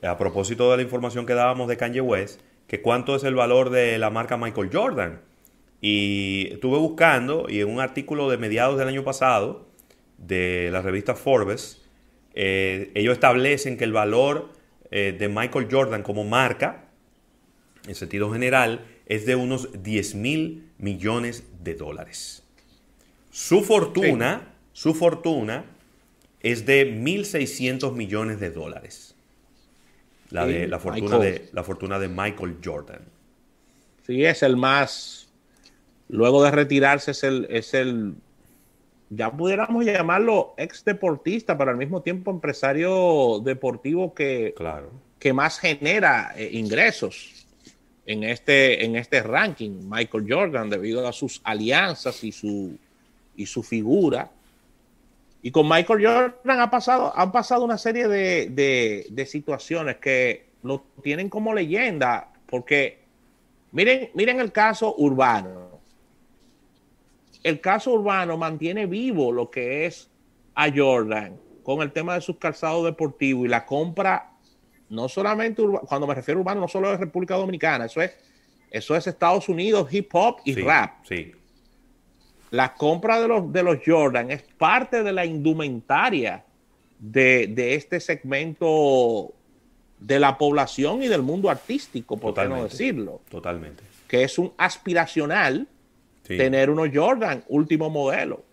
a 0.02 0.18
propósito 0.18 0.70
de 0.70 0.76
la 0.76 0.82
información 0.82 1.24
que 1.24 1.32
dábamos 1.32 1.66
de 1.66 1.78
Kanye 1.78 2.02
West, 2.02 2.42
que 2.66 2.82
cuánto 2.82 3.16
es 3.16 3.24
el 3.24 3.34
valor 3.34 3.70
de 3.70 3.98
la 3.98 4.10
marca 4.10 4.36
Michael 4.36 4.68
Jordan. 4.70 5.22
Y 5.80 6.48
estuve 6.52 6.76
buscando 6.76 7.46
y 7.48 7.60
en 7.60 7.70
un 7.70 7.80
artículo 7.80 8.28
de 8.28 8.36
mediados 8.36 8.78
del 8.78 8.88
año 8.88 9.02
pasado 9.02 9.66
de 10.18 10.68
la 10.72 10.82
revista 10.82 11.14
Forbes, 11.14 11.80
eh, 12.34 12.92
ellos 12.94 13.14
establecen 13.14 13.78
que 13.78 13.84
el 13.84 13.94
valor 13.94 14.57
eh, 14.90 15.16
de 15.18 15.28
Michael 15.28 15.68
Jordan 15.70 16.02
como 16.02 16.24
marca, 16.24 16.84
en 17.86 17.94
sentido 17.94 18.32
general, 18.32 18.84
es 19.06 19.26
de 19.26 19.36
unos 19.36 19.82
10 19.82 20.14
mil 20.14 20.70
millones 20.78 21.44
de 21.62 21.74
dólares. 21.74 22.42
Su 23.30 23.62
fortuna, 23.62 24.54
su 24.72 24.94
fortuna 24.94 25.64
es 26.40 26.66
de 26.66 26.92
1.600 26.92 27.92
millones 27.92 28.40
de 28.40 28.50
dólares. 28.50 29.14
La, 30.30 30.46
de, 30.46 30.68
la, 30.68 30.78
fortuna 30.78 31.18
de, 31.18 31.48
la 31.52 31.64
fortuna 31.64 31.98
de 31.98 32.08
Michael 32.08 32.58
Jordan. 32.62 33.00
Sí, 34.06 34.24
es 34.24 34.42
el 34.42 34.56
más, 34.56 35.28
luego 36.08 36.42
de 36.44 36.50
retirarse 36.50 37.12
es 37.12 37.24
el, 37.24 37.46
es 37.50 37.72
el 37.72 38.14
ya 39.10 39.30
pudiéramos 39.30 39.84
llamarlo 39.84 40.54
ex 40.56 40.84
deportista, 40.84 41.56
pero 41.56 41.70
al 41.70 41.76
mismo 41.76 42.02
tiempo 42.02 42.30
empresario 42.30 43.40
deportivo 43.42 44.14
que, 44.14 44.54
claro. 44.56 44.90
que 45.18 45.32
más 45.32 45.58
genera 45.58 46.32
eh, 46.36 46.50
ingresos 46.52 47.46
en 48.04 48.24
este, 48.24 48.84
en 48.84 48.96
este 48.96 49.22
ranking, 49.22 49.88
Michael 49.88 50.26
Jordan, 50.28 50.70
debido 50.70 51.06
a 51.06 51.12
sus 51.12 51.40
alianzas 51.44 52.22
y 52.24 52.32
su, 52.32 52.76
y 53.36 53.46
su 53.46 53.62
figura. 53.62 54.30
Y 55.40 55.50
con 55.50 55.68
Michael 55.68 56.04
Jordan 56.04 56.60
ha 56.60 56.70
pasado, 56.70 57.12
han 57.16 57.32
pasado 57.32 57.64
una 57.64 57.78
serie 57.78 58.08
de, 58.08 59.06
de 59.08 59.26
situaciones 59.26 59.96
que 59.96 60.48
lo 60.62 60.84
tienen 61.02 61.28
como 61.28 61.54
leyenda, 61.54 62.32
porque 62.46 62.98
miren, 63.72 64.10
miren 64.14 64.40
el 64.40 64.52
caso 64.52 64.94
urbano 64.98 65.67
el 67.48 67.60
caso 67.60 67.92
urbano 67.92 68.36
mantiene 68.36 68.86
vivo 68.86 69.32
lo 69.32 69.50
que 69.50 69.86
es 69.86 70.10
a 70.54 70.70
Jordan 70.74 71.36
con 71.62 71.82
el 71.82 71.92
tema 71.92 72.14
de 72.14 72.20
sus 72.20 72.36
calzados 72.36 72.84
deportivos 72.84 73.44
y 73.44 73.48
la 73.48 73.66
compra, 73.66 74.30
no 74.88 75.08
solamente, 75.08 75.62
cuando 75.86 76.06
me 76.06 76.14
refiero 76.14 76.38
a 76.38 76.42
urbano, 76.42 76.62
no 76.62 76.68
solo 76.68 76.90
de 76.90 76.96
República 76.96 77.36
Dominicana, 77.36 77.84
eso 77.84 78.00
es, 78.00 78.12
eso 78.70 78.96
es 78.96 79.06
Estados 79.06 79.48
Unidos, 79.48 79.92
hip 79.92 80.08
hop 80.14 80.38
y 80.44 80.54
rap. 80.54 81.04
Sí. 81.06 81.32
La 82.50 82.72
compra 82.72 83.20
de 83.20 83.28
los, 83.28 83.52
de 83.52 83.62
los 83.62 83.78
Jordan 83.84 84.30
es 84.30 84.42
parte 84.42 85.02
de 85.02 85.12
la 85.12 85.26
indumentaria 85.26 86.44
de, 86.98 87.74
este 87.74 88.00
segmento 88.00 89.34
de 89.98 90.18
la 90.18 90.38
población 90.38 91.02
y 91.02 91.08
del 91.08 91.22
mundo 91.22 91.50
artístico, 91.50 92.16
por 92.16 92.34
qué 92.34 92.48
no 92.48 92.64
decirlo. 92.64 93.20
Totalmente. 93.28 93.82
Que 94.06 94.22
es 94.22 94.38
un 94.38 94.52
aspiracional 94.56 95.68
tener 96.28 96.70
unos 96.70 96.90
Jordan 96.92 97.42
último 97.48 97.90
modelo 97.90 98.44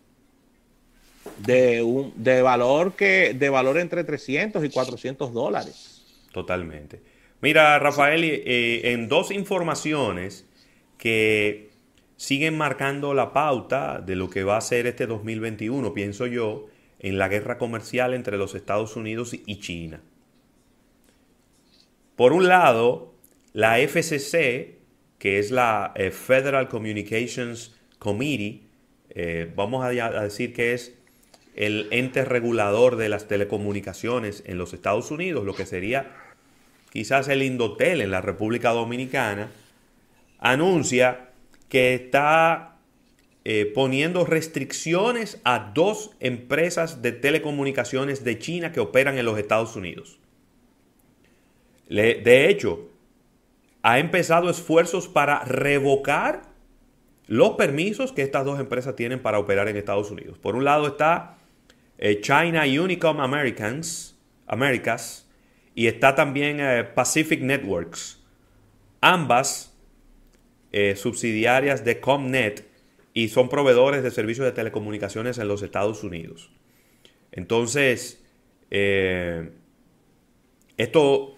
de, 1.37 1.83
un, 1.83 2.13
de, 2.15 2.41
valor 2.41 2.93
que, 2.93 3.33
de 3.33 3.49
valor 3.49 3.77
entre 3.77 4.03
300 4.03 4.63
y 4.63 4.69
400 4.69 5.33
dólares. 5.33 6.03
Totalmente. 6.31 7.01
Mira, 7.41 7.77
Rafael, 7.79 8.23
eh, 8.23 8.91
en 8.91 9.07
dos 9.07 9.31
informaciones 9.31 10.45
que 10.97 11.69
siguen 12.17 12.57
marcando 12.57 13.13
la 13.13 13.33
pauta 13.33 13.99
de 13.99 14.15
lo 14.15 14.29
que 14.29 14.43
va 14.43 14.57
a 14.57 14.61
ser 14.61 14.87
este 14.87 15.05
2021, 15.05 15.93
pienso 15.93 16.27
yo, 16.27 16.67
en 16.99 17.17
la 17.17 17.27
guerra 17.27 17.57
comercial 17.57 18.13
entre 18.13 18.37
los 18.37 18.55
Estados 18.55 18.95
Unidos 18.95 19.33
y 19.33 19.59
China. 19.59 20.01
Por 22.15 22.31
un 22.31 22.47
lado, 22.47 23.13
la 23.53 23.79
FCC 23.79 24.77
que 25.19 25.39
es 25.39 25.51
la 25.51 25.91
eh, 25.95 26.11
Federal 26.11 26.67
Communications 26.67 27.75
Committee, 27.99 28.61
eh, 29.09 29.51
vamos 29.55 29.83
a, 29.85 29.89
decir 30.21 30.53
que 30.53 30.73
es 30.73 30.93
el 31.55 31.87
ente 31.91 32.25
regulador 32.25 32.97
de 32.97 33.07
las 33.07 33.27
telecomunicaciones 33.27 34.43
en 34.45 34.57
los 34.57 34.73
Estados 34.73 35.09
Unidos, 35.11 35.45
lo 35.45 35.55
que 35.55 35.65
sería 35.65 36.11
quizás 36.91 37.27
el 37.29 37.43
Indotel 37.43 38.01
en 38.01 38.11
la 38.11 38.21
República 38.21 38.71
Dominicana, 38.71 39.51
anuncia 40.39 41.29
que 41.69 41.93
está 41.93 42.77
eh, 43.45 43.71
poniendo 43.73 44.25
restricciones 44.25 45.39
a 45.45 45.71
dos 45.73 46.11
empresas 46.19 47.01
de 47.01 47.13
telecomunicaciones 47.13 48.23
de 48.23 48.37
China 48.37 48.71
que 48.71 48.81
operan 48.81 49.17
en 49.17 49.25
los 49.25 49.39
Estados 49.39 49.75
Unidos. 49.75 50.19
de 51.87 52.49
hecho, 52.49 52.89
ha 53.87 53.99
empezado 53.99 54.49
esfuerzos 54.49 55.07
para 55.07 55.43
revocar 55.43 56.41
los 57.27 57.51
permisos 57.51 58.11
que 58.11 58.23
estas 58.23 58.43
dos 58.43 58.59
empresas 58.59 58.95
tienen 58.95 59.21
para 59.21 59.37
operar 59.37 59.67
en 59.67 59.77
Estados 59.77 60.09
Unidos. 60.09 60.39
Por 60.39 60.55
un 60.55 60.63
lado 60.63 60.87
está 60.87 61.37
eh, 61.99 62.19
China 62.19 62.63
Unicom 62.63 63.19
Americans, 63.21 64.19
Americas 64.47 65.29
y 65.75 65.85
está 65.85 66.15
también 66.15 66.59
eh, 66.59 66.83
Pacific 66.83 67.41
Networks, 67.41 68.23
ambas 69.01 69.77
eh, 70.71 70.95
subsidiarias 70.95 71.85
de 71.85 71.99
Comnet 71.99 72.67
y 73.13 73.27
son 73.27 73.49
proveedores 73.49 74.01
de 74.01 74.09
servicios 74.09 74.47
de 74.47 74.51
telecomunicaciones 74.51 75.37
en 75.37 75.47
los 75.47 75.61
Estados 75.61 76.03
Unidos. 76.03 76.49
Entonces, 77.31 78.25
esto 80.75 81.34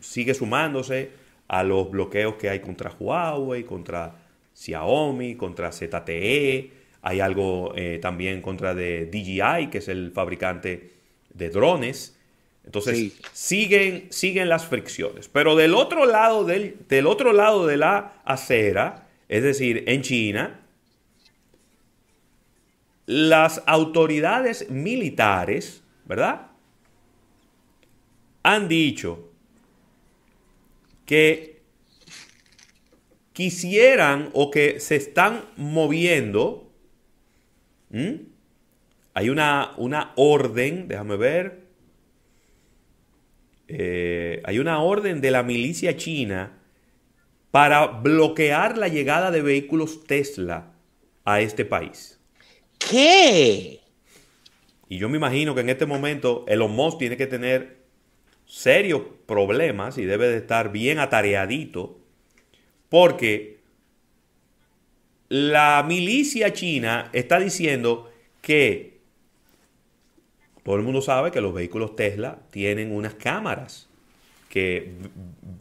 sigue 0.00 0.34
sumándose 0.34 1.10
a 1.48 1.62
los 1.62 1.90
bloqueos 1.90 2.34
que 2.34 2.50
hay 2.50 2.60
contra 2.60 2.94
Huawei, 2.98 3.64
contra 3.64 4.14
Xiaomi, 4.54 5.36
contra 5.36 5.72
ZTE. 5.72 6.70
Hay 7.02 7.20
algo 7.20 7.72
eh, 7.74 7.98
también 8.00 8.42
contra 8.42 8.74
de 8.74 9.06
DJI, 9.06 9.68
que 9.70 9.78
es 9.78 9.88
el 9.88 10.12
fabricante 10.12 10.92
de 11.32 11.50
drones. 11.50 12.18
Entonces, 12.64 13.18
siguen, 13.32 14.08
siguen 14.10 14.50
las 14.50 14.66
fricciones. 14.66 15.28
Pero 15.28 15.56
del 15.56 15.74
otro, 15.74 16.04
lado 16.04 16.44
del, 16.44 16.76
del 16.88 17.06
otro 17.06 17.32
lado 17.32 17.66
de 17.66 17.78
la 17.78 18.20
acera, 18.24 19.08
es 19.28 19.42
decir, 19.42 19.84
en 19.86 20.02
China, 20.02 20.60
las 23.06 23.62
autoridades 23.64 24.68
militares, 24.68 25.82
¿verdad? 26.04 26.48
Han 28.42 28.68
dicho 28.68 29.27
que 31.08 31.62
quisieran 33.32 34.28
o 34.34 34.50
que 34.50 34.78
se 34.78 34.96
están 34.96 35.42
moviendo. 35.56 36.70
Hay 39.14 39.30
una, 39.30 39.72
una, 39.78 40.12
orden, 40.16 40.86
déjame 40.86 41.16
ver. 41.16 41.60
Eh, 43.68 44.42
hay 44.44 44.58
una 44.58 44.82
orden 44.82 45.22
de 45.22 45.30
la 45.30 45.42
milicia 45.42 45.96
china 45.96 46.58
para 47.50 47.86
bloquear 47.86 48.76
la 48.76 48.88
llegada 48.88 49.30
de 49.30 49.40
vehículos 49.40 50.04
Tesla 50.04 50.74
a 51.24 51.40
este 51.40 51.64
país. 51.64 52.20
¿Qué? 52.78 53.80
Y 54.90 54.98
yo 54.98 55.08
me 55.08 55.16
imagino 55.16 55.54
que 55.54 55.62
en 55.62 55.70
este 55.70 55.86
momento 55.86 56.44
Elon 56.48 56.72
Musk 56.72 56.98
tiene 56.98 57.16
que 57.16 57.26
tener 57.26 57.77
serios 58.48 59.02
problemas 59.26 59.98
y 59.98 60.06
debe 60.06 60.26
de 60.28 60.38
estar 60.38 60.72
bien 60.72 60.98
atareadito 60.98 61.98
porque 62.88 63.58
la 65.28 65.84
milicia 65.86 66.52
china 66.54 67.10
está 67.12 67.38
diciendo 67.38 68.10
que 68.40 68.98
todo 70.64 70.76
el 70.76 70.82
mundo 70.82 71.02
sabe 71.02 71.30
que 71.30 71.40
los 71.40 71.54
vehículos 71.54 71.94
Tesla 71.94 72.38
tienen 72.50 72.92
unas 72.92 73.14
cámaras 73.14 73.88
que 74.48 74.92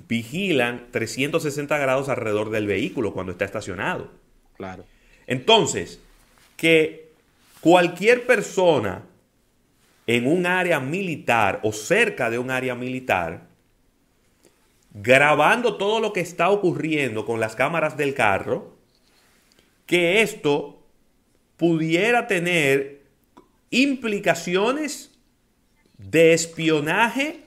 vigilan 0.07 0.87
360 0.91 1.77
grados 1.77 2.09
alrededor 2.09 2.49
del 2.49 2.67
vehículo 2.67 3.13
cuando 3.13 3.33
está 3.33 3.43
estacionado. 3.43 4.11
Claro. 4.55 4.85
Entonces, 5.27 5.99
que 6.55 7.09
cualquier 7.59 8.25
persona 8.25 9.03
en 10.07 10.25
un 10.25 10.45
área 10.45 10.79
militar 10.79 11.59
o 11.63 11.73
cerca 11.73 12.29
de 12.29 12.39
un 12.39 12.49
área 12.49 12.75
militar, 12.75 13.47
grabando 14.93 15.75
todo 15.75 15.99
lo 15.99 16.13
que 16.13 16.21
está 16.21 16.49
ocurriendo 16.49 17.25
con 17.25 17.41
las 17.41 17.55
cámaras 17.55 17.97
del 17.97 18.13
carro, 18.13 18.77
que 19.85 20.21
esto 20.21 20.81
pudiera 21.57 22.27
tener 22.27 23.01
implicaciones 23.69 25.11
de 25.97 26.33
espionaje 26.33 27.41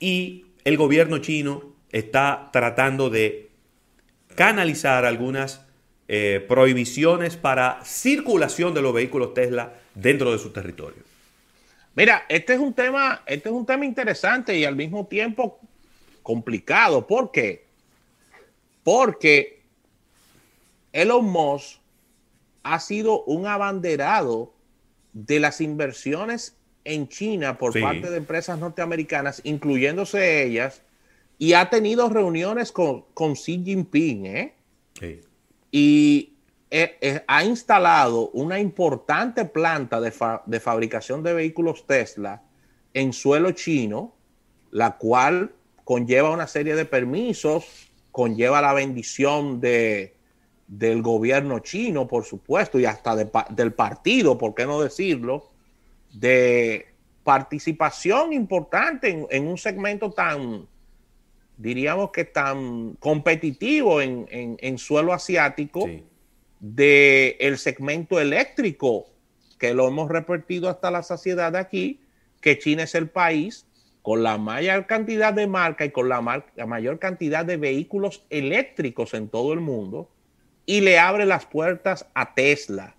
y 0.00 0.46
el 0.64 0.76
gobierno 0.76 1.18
chino 1.18 1.62
está 1.92 2.50
tratando 2.52 3.10
de 3.10 3.50
canalizar 4.34 5.04
algunas 5.04 5.64
eh, 6.08 6.44
prohibiciones 6.48 7.36
para 7.36 7.84
circulación 7.84 8.74
de 8.74 8.82
los 8.82 8.92
vehículos 8.92 9.34
Tesla 9.34 9.74
dentro 9.94 10.32
de 10.32 10.38
su 10.38 10.50
territorio. 10.50 11.07
Mira, 11.98 12.26
este 12.28 12.54
es 12.54 12.60
un 12.60 12.74
tema, 12.74 13.22
este 13.26 13.48
es 13.48 13.54
un 13.56 13.66
tema 13.66 13.84
interesante 13.84 14.56
y 14.56 14.64
al 14.64 14.76
mismo 14.76 15.08
tiempo 15.08 15.58
complicado. 16.22 17.04
¿Por 17.08 17.32
qué? 17.32 17.66
Porque 18.84 19.62
Elon 20.92 21.24
Musk 21.24 21.80
ha 22.62 22.78
sido 22.78 23.24
un 23.24 23.48
abanderado 23.48 24.54
de 25.12 25.40
las 25.40 25.60
inversiones 25.60 26.56
en 26.84 27.08
China 27.08 27.58
por 27.58 27.72
parte 27.80 28.08
de 28.08 28.16
empresas 28.16 28.60
norteamericanas, 28.60 29.40
incluyéndose 29.42 30.44
ellas, 30.44 30.82
y 31.36 31.54
ha 31.54 31.68
tenido 31.68 32.08
reuniones 32.08 32.70
con, 32.70 33.06
con 33.12 33.34
Xi 33.34 33.60
Jinping, 33.64 34.26
¿eh? 34.26 34.54
Sí. 35.00 35.20
Y 35.72 36.37
eh, 36.70 36.98
eh, 37.00 37.24
ha 37.26 37.44
instalado 37.44 38.28
una 38.30 38.60
importante 38.60 39.46
planta 39.46 40.00
de, 40.00 40.10
fabricación 40.60 41.22
de 41.22 41.32
vehículos 41.32 41.86
Tesla 41.86 42.42
en 42.92 43.14
suelo 43.14 43.52
chino, 43.52 44.14
la 44.70 44.98
cual 44.98 45.54
conlleva 45.84 46.30
una 46.30 46.46
serie 46.46 46.74
de 46.74 46.84
permisos, 46.84 47.90
conlleva 48.12 48.60
la 48.60 48.74
bendición 48.74 49.60
de, 49.60 50.14
del 50.66 51.00
gobierno 51.00 51.60
chino, 51.60 52.06
por 52.06 52.24
supuesto, 52.24 52.78
y 52.78 52.84
hasta 52.84 53.16
del 53.16 53.72
partido, 53.72 54.36
por 54.36 54.54
qué 54.54 54.66
no 54.66 54.80
decirlo, 54.82 55.50
de 56.12 56.88
participación 57.24 58.34
importante 58.34 59.26
en, 59.30 59.48
un 59.48 59.56
segmento 59.56 60.10
tan, 60.10 60.66
diríamos 61.56 62.10
que 62.10 62.24
tan 62.24 62.92
competitivo 63.00 64.02
en, 64.02 64.78
suelo 64.78 65.14
asiático 65.14 65.88
del 66.60 67.36
el 67.38 67.58
segmento 67.58 68.20
eléctrico, 68.20 69.06
que 69.58 69.74
lo 69.74 69.88
hemos 69.88 70.08
repetido 70.08 70.68
hasta 70.68 70.90
la 70.90 71.02
saciedad 71.02 71.56
aquí, 71.56 72.00
que 72.40 72.58
China 72.58 72.84
es 72.84 72.94
el 72.94 73.08
país 73.08 73.66
con 74.02 74.22
la 74.22 74.38
mayor 74.38 74.86
cantidad 74.86 75.32
de 75.34 75.46
marca 75.46 75.84
y 75.84 75.90
con 75.90 76.08
la, 76.08 76.44
la 76.56 76.66
mayor 76.66 76.98
cantidad 76.98 77.44
de 77.44 77.56
vehículos 77.56 78.24
eléctricos 78.30 79.14
en 79.14 79.28
todo 79.28 79.52
el 79.52 79.60
mundo, 79.60 80.10
y 80.64 80.80
le 80.80 80.98
abre 80.98 81.26
las 81.26 81.46
puertas 81.46 82.06
a 82.14 82.34
Tesla. 82.34 82.94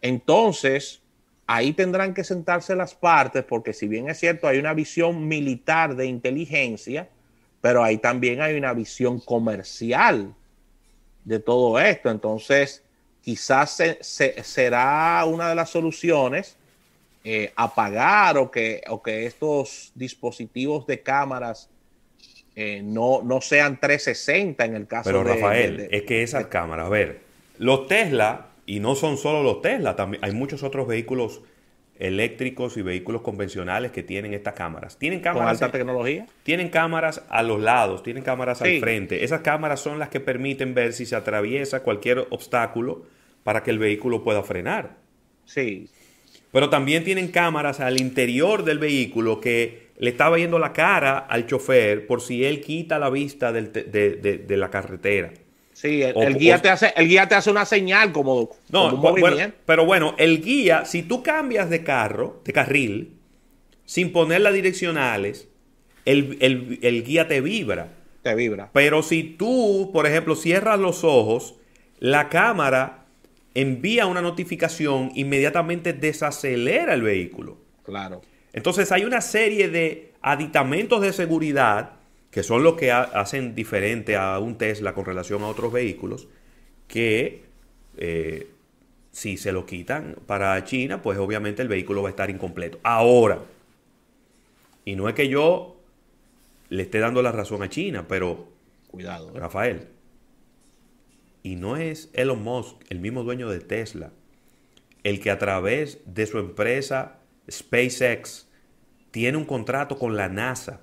Entonces, 0.00 1.02
ahí 1.46 1.72
tendrán 1.72 2.14
que 2.14 2.24
sentarse 2.24 2.76
las 2.76 2.94
partes, 2.94 3.44
porque 3.44 3.72
si 3.72 3.88
bien 3.88 4.08
es 4.08 4.18
cierto, 4.18 4.46
hay 4.46 4.58
una 4.58 4.74
visión 4.74 5.26
militar 5.26 5.96
de 5.96 6.06
inteligencia, 6.06 7.08
pero 7.60 7.82
ahí 7.82 7.98
también 7.98 8.42
hay 8.42 8.56
una 8.56 8.74
visión 8.74 9.20
comercial 9.20 10.34
de 11.24 11.40
todo 11.40 11.78
esto. 11.78 12.10
Entonces, 12.10 12.82
quizás 13.22 13.82
será 14.42 15.24
una 15.26 15.48
de 15.48 15.54
las 15.54 15.70
soluciones 15.70 16.56
eh, 17.24 17.52
apagar 17.56 18.36
o 18.36 18.50
que, 18.50 18.82
o 18.88 19.02
que 19.02 19.24
estos 19.24 19.92
dispositivos 19.94 20.86
de 20.86 21.00
cámaras 21.00 21.70
eh, 22.54 22.82
no, 22.84 23.22
no 23.22 23.40
sean 23.40 23.80
360 23.80 24.64
en 24.64 24.76
el 24.76 24.86
caso 24.86 25.08
de... 25.08 25.14
Pero 25.14 25.24
Rafael, 25.24 25.88
es 25.90 26.02
que 26.02 26.22
esas 26.22 26.46
cámaras, 26.46 26.86
a 26.86 26.90
ver, 26.90 27.20
los 27.58 27.88
Tesla 27.88 28.50
y 28.66 28.78
no 28.78 28.94
son 28.94 29.16
solo 29.16 29.42
los 29.42 29.62
Tesla, 29.62 29.96
también 29.96 30.22
hay 30.22 30.32
muchos 30.32 30.62
otros 30.62 30.86
vehículos 30.86 31.40
eléctricos 31.98 32.76
y 32.76 32.82
vehículos 32.82 33.22
convencionales 33.22 33.92
que 33.92 34.02
tienen 34.02 34.34
estas 34.34 34.54
cámaras. 34.54 34.98
Tienen 34.98 35.20
cámaras. 35.20 35.58
¿Con 35.58 35.64
alta 35.64 35.78
tecnología? 35.78 36.26
Tienen 36.42 36.68
cámaras 36.68 37.22
a 37.28 37.42
los 37.42 37.60
lados, 37.60 38.02
tienen 38.02 38.22
cámaras 38.22 38.62
al 38.62 38.80
frente. 38.80 39.24
Esas 39.24 39.42
cámaras 39.42 39.80
son 39.80 39.98
las 39.98 40.08
que 40.08 40.20
permiten 40.20 40.74
ver 40.74 40.92
si 40.92 41.06
se 41.06 41.16
atraviesa 41.16 41.82
cualquier 41.82 42.26
obstáculo 42.30 43.06
para 43.44 43.62
que 43.62 43.70
el 43.70 43.78
vehículo 43.78 44.24
pueda 44.24 44.42
frenar. 44.42 44.96
Sí. 45.44 45.88
Pero 46.50 46.70
también 46.70 47.04
tienen 47.04 47.28
cámaras 47.28 47.80
al 47.80 48.00
interior 48.00 48.64
del 48.64 48.78
vehículo 48.78 49.40
que 49.40 49.88
le 49.98 50.10
está 50.10 50.30
viendo 50.30 50.58
la 50.58 50.72
cara 50.72 51.18
al 51.18 51.46
chofer 51.46 52.06
por 52.06 52.20
si 52.20 52.44
él 52.44 52.60
quita 52.60 52.98
la 52.98 53.10
vista 53.10 53.52
de 53.52 54.56
la 54.56 54.70
carretera. 54.70 55.32
Sí, 55.74 56.02
el, 56.02 56.38
guía 56.38 56.62
te 56.62 56.70
hace, 56.70 56.94
el 56.96 57.08
guía 57.08 57.28
te 57.28 57.34
hace 57.34 57.50
una 57.50 57.64
señal 57.64 58.12
como, 58.12 58.50
no, 58.70 59.14
pero 59.66 59.84
bueno, 59.84 60.14
el 60.18 60.40
guía, 60.40 60.84
si 60.84 61.02
tú 61.02 61.24
cambias 61.24 61.68
de 61.68 61.82
carro, 61.82 62.40
de 62.44 62.52
carril, 62.52 63.18
sin 63.84 64.12
poner 64.12 64.40
las 64.42 64.54
direccionales, 64.54 65.48
el, 66.04 67.04
guía 67.04 67.26
te 67.26 67.40
vibra. 67.40 67.88
Te 68.22 68.36
vibra. 68.36 68.70
Pero 68.72 69.02
si 69.02 69.24
tú, 69.24 69.90
por 69.92 70.06
ejemplo, 70.06 70.36
cierras 70.36 70.78
los 70.78 71.02
ojos, 71.02 71.56
la 71.98 72.28
cámara 72.28 73.06
envía 73.54 74.06
una 74.06 74.22
notificación, 74.22 75.10
inmediatamente 75.16 75.92
desacelera 75.92 76.94
el 76.94 77.02
vehículo. 77.02 77.58
Claro. 77.84 78.22
Entonces 78.52 78.92
hay 78.92 79.04
una 79.04 79.20
serie 79.20 79.68
de 79.68 80.12
aditamentos 80.22 81.02
de 81.02 81.12
seguridad 81.12 81.94
que 82.34 82.42
son 82.42 82.64
los 82.64 82.74
que 82.74 82.90
hacen 82.90 83.54
diferente 83.54 84.16
a 84.16 84.40
un 84.40 84.58
Tesla 84.58 84.92
con 84.92 85.04
relación 85.04 85.44
a 85.44 85.46
otros 85.46 85.72
vehículos, 85.72 86.26
que 86.88 87.44
eh, 87.96 88.48
si 89.12 89.36
se 89.36 89.52
lo 89.52 89.66
quitan 89.66 90.16
para 90.26 90.64
China, 90.64 91.00
pues 91.00 91.16
obviamente 91.16 91.62
el 91.62 91.68
vehículo 91.68 92.02
va 92.02 92.08
a 92.08 92.10
estar 92.10 92.30
incompleto. 92.30 92.80
Ahora, 92.82 93.38
y 94.84 94.96
no 94.96 95.08
es 95.08 95.14
que 95.14 95.28
yo 95.28 95.80
le 96.70 96.82
esté 96.82 96.98
dando 96.98 97.22
la 97.22 97.30
razón 97.30 97.62
a 97.62 97.68
China, 97.68 98.06
pero... 98.08 98.48
Cuidado. 98.90 99.30
¿eh? 99.32 99.38
Rafael. 99.38 99.86
Y 101.44 101.54
no 101.54 101.76
es 101.76 102.10
Elon 102.14 102.42
Musk, 102.42 102.78
el 102.88 102.98
mismo 102.98 103.22
dueño 103.22 103.48
de 103.48 103.60
Tesla, 103.60 104.10
el 105.04 105.20
que 105.20 105.30
a 105.30 105.38
través 105.38 106.00
de 106.04 106.26
su 106.26 106.38
empresa 106.40 107.20
SpaceX 107.48 108.48
tiene 109.12 109.38
un 109.38 109.44
contrato 109.44 109.96
con 109.96 110.16
la 110.16 110.28
NASA 110.28 110.80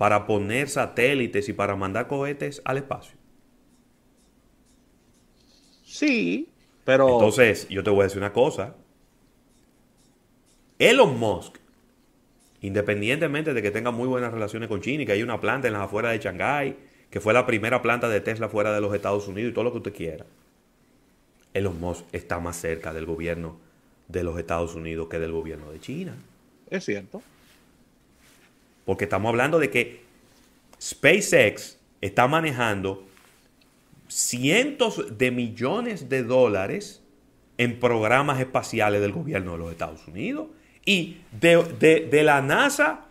para 0.00 0.26
poner 0.26 0.70
satélites 0.70 1.50
y 1.50 1.52
para 1.52 1.76
mandar 1.76 2.06
cohetes 2.06 2.62
al 2.64 2.78
espacio. 2.78 3.18
Sí, 5.84 6.48
pero... 6.86 7.06
Entonces, 7.06 7.68
yo 7.68 7.84
te 7.84 7.90
voy 7.90 8.00
a 8.00 8.04
decir 8.04 8.16
una 8.16 8.32
cosa. 8.32 8.76
Elon 10.78 11.18
Musk, 11.18 11.58
independientemente 12.62 13.52
de 13.52 13.60
que 13.60 13.70
tenga 13.70 13.90
muy 13.90 14.08
buenas 14.08 14.32
relaciones 14.32 14.70
con 14.70 14.80
China 14.80 15.02
y 15.02 15.04
que 15.04 15.12
hay 15.12 15.22
una 15.22 15.38
planta 15.38 15.66
en 15.66 15.74
las 15.74 15.82
afueras 15.82 16.12
de 16.12 16.18
Shanghái, 16.20 16.76
que 17.10 17.20
fue 17.20 17.34
la 17.34 17.44
primera 17.44 17.82
planta 17.82 18.08
de 18.08 18.22
Tesla 18.22 18.48
fuera 18.48 18.72
de 18.72 18.80
los 18.80 18.94
Estados 18.94 19.28
Unidos 19.28 19.50
y 19.50 19.52
todo 19.52 19.64
lo 19.64 19.72
que 19.72 19.78
usted 19.78 19.94
quiera, 19.94 20.24
Elon 21.52 21.78
Musk 21.78 22.06
está 22.12 22.40
más 22.40 22.56
cerca 22.56 22.94
del 22.94 23.04
gobierno 23.04 23.58
de 24.08 24.24
los 24.24 24.38
Estados 24.38 24.74
Unidos 24.74 25.08
que 25.10 25.18
del 25.18 25.32
gobierno 25.32 25.70
de 25.70 25.78
China. 25.78 26.14
Es 26.70 26.86
cierto. 26.86 27.20
Porque 28.90 29.04
estamos 29.04 29.28
hablando 29.28 29.60
de 29.60 29.70
que 29.70 30.02
SpaceX 30.82 31.78
está 32.00 32.26
manejando 32.26 33.06
cientos 34.08 35.16
de 35.16 35.30
millones 35.30 36.08
de 36.08 36.24
dólares 36.24 37.00
en 37.56 37.78
programas 37.78 38.40
espaciales 38.40 39.00
del 39.00 39.12
gobierno 39.12 39.52
de 39.52 39.58
los 39.58 39.70
Estados 39.70 40.08
Unidos 40.08 40.48
y 40.84 41.18
de, 41.30 42.22
la 42.24 42.42
NASA 42.42 43.06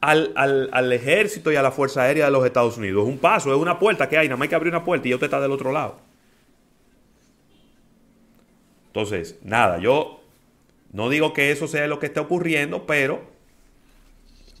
al, 0.00 0.32
al, 0.34 0.92
ejército 0.92 1.52
y 1.52 1.54
a 1.54 1.62
la 1.62 1.70
Fuerza 1.70 2.02
Aérea 2.02 2.24
de 2.24 2.32
los 2.32 2.44
Estados 2.44 2.76
Unidos. 2.76 3.04
Es 3.04 3.08
un 3.08 3.18
paso, 3.18 3.54
es 3.54 3.60
una 3.60 3.78
puerta 3.78 4.08
que 4.08 4.18
hay, 4.18 4.26
nada 4.26 4.36
más 4.36 4.46
hay 4.46 4.48
que 4.48 4.56
abrir 4.56 4.72
una 4.72 4.82
puerta 4.82 5.06
y 5.06 5.14
usted 5.14 5.26
está 5.26 5.40
del 5.40 5.52
otro 5.52 5.70
lado. 5.70 6.00
Entonces, 8.88 9.38
nada, 9.44 9.78
yo 9.78 10.20
no 10.92 11.08
digo 11.10 11.32
que 11.32 11.52
eso 11.52 11.68
sea 11.68 11.86
lo 11.86 12.00
que 12.00 12.06
esté 12.06 12.18
ocurriendo, 12.18 12.86
pero 12.86 13.35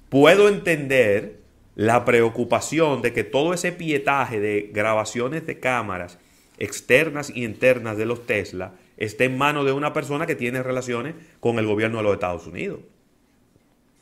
puedo 0.08 0.48
entender 0.48 1.40
la 1.74 2.04
preocupación 2.04 3.02
de 3.02 3.12
que 3.12 3.24
todo 3.24 3.52
ese 3.52 3.72
pietaje 3.72 4.40
de 4.40 4.70
grabaciones 4.72 5.46
de 5.46 5.60
cámaras 5.60 6.18
externas 6.58 7.30
y 7.30 7.44
internas 7.44 7.98
de 7.98 8.06
los 8.06 8.26
Tesla 8.26 8.72
esté 8.96 9.24
en 9.24 9.36
manos 9.36 9.66
de 9.66 9.72
una 9.72 9.92
persona 9.92 10.26
que 10.26 10.34
tiene 10.34 10.62
relaciones 10.62 11.14
con 11.38 11.58
el 11.58 11.66
gobierno 11.66 11.98
de 11.98 12.04
los 12.04 12.14
Estados 12.14 12.46
Unidos. 12.46 12.80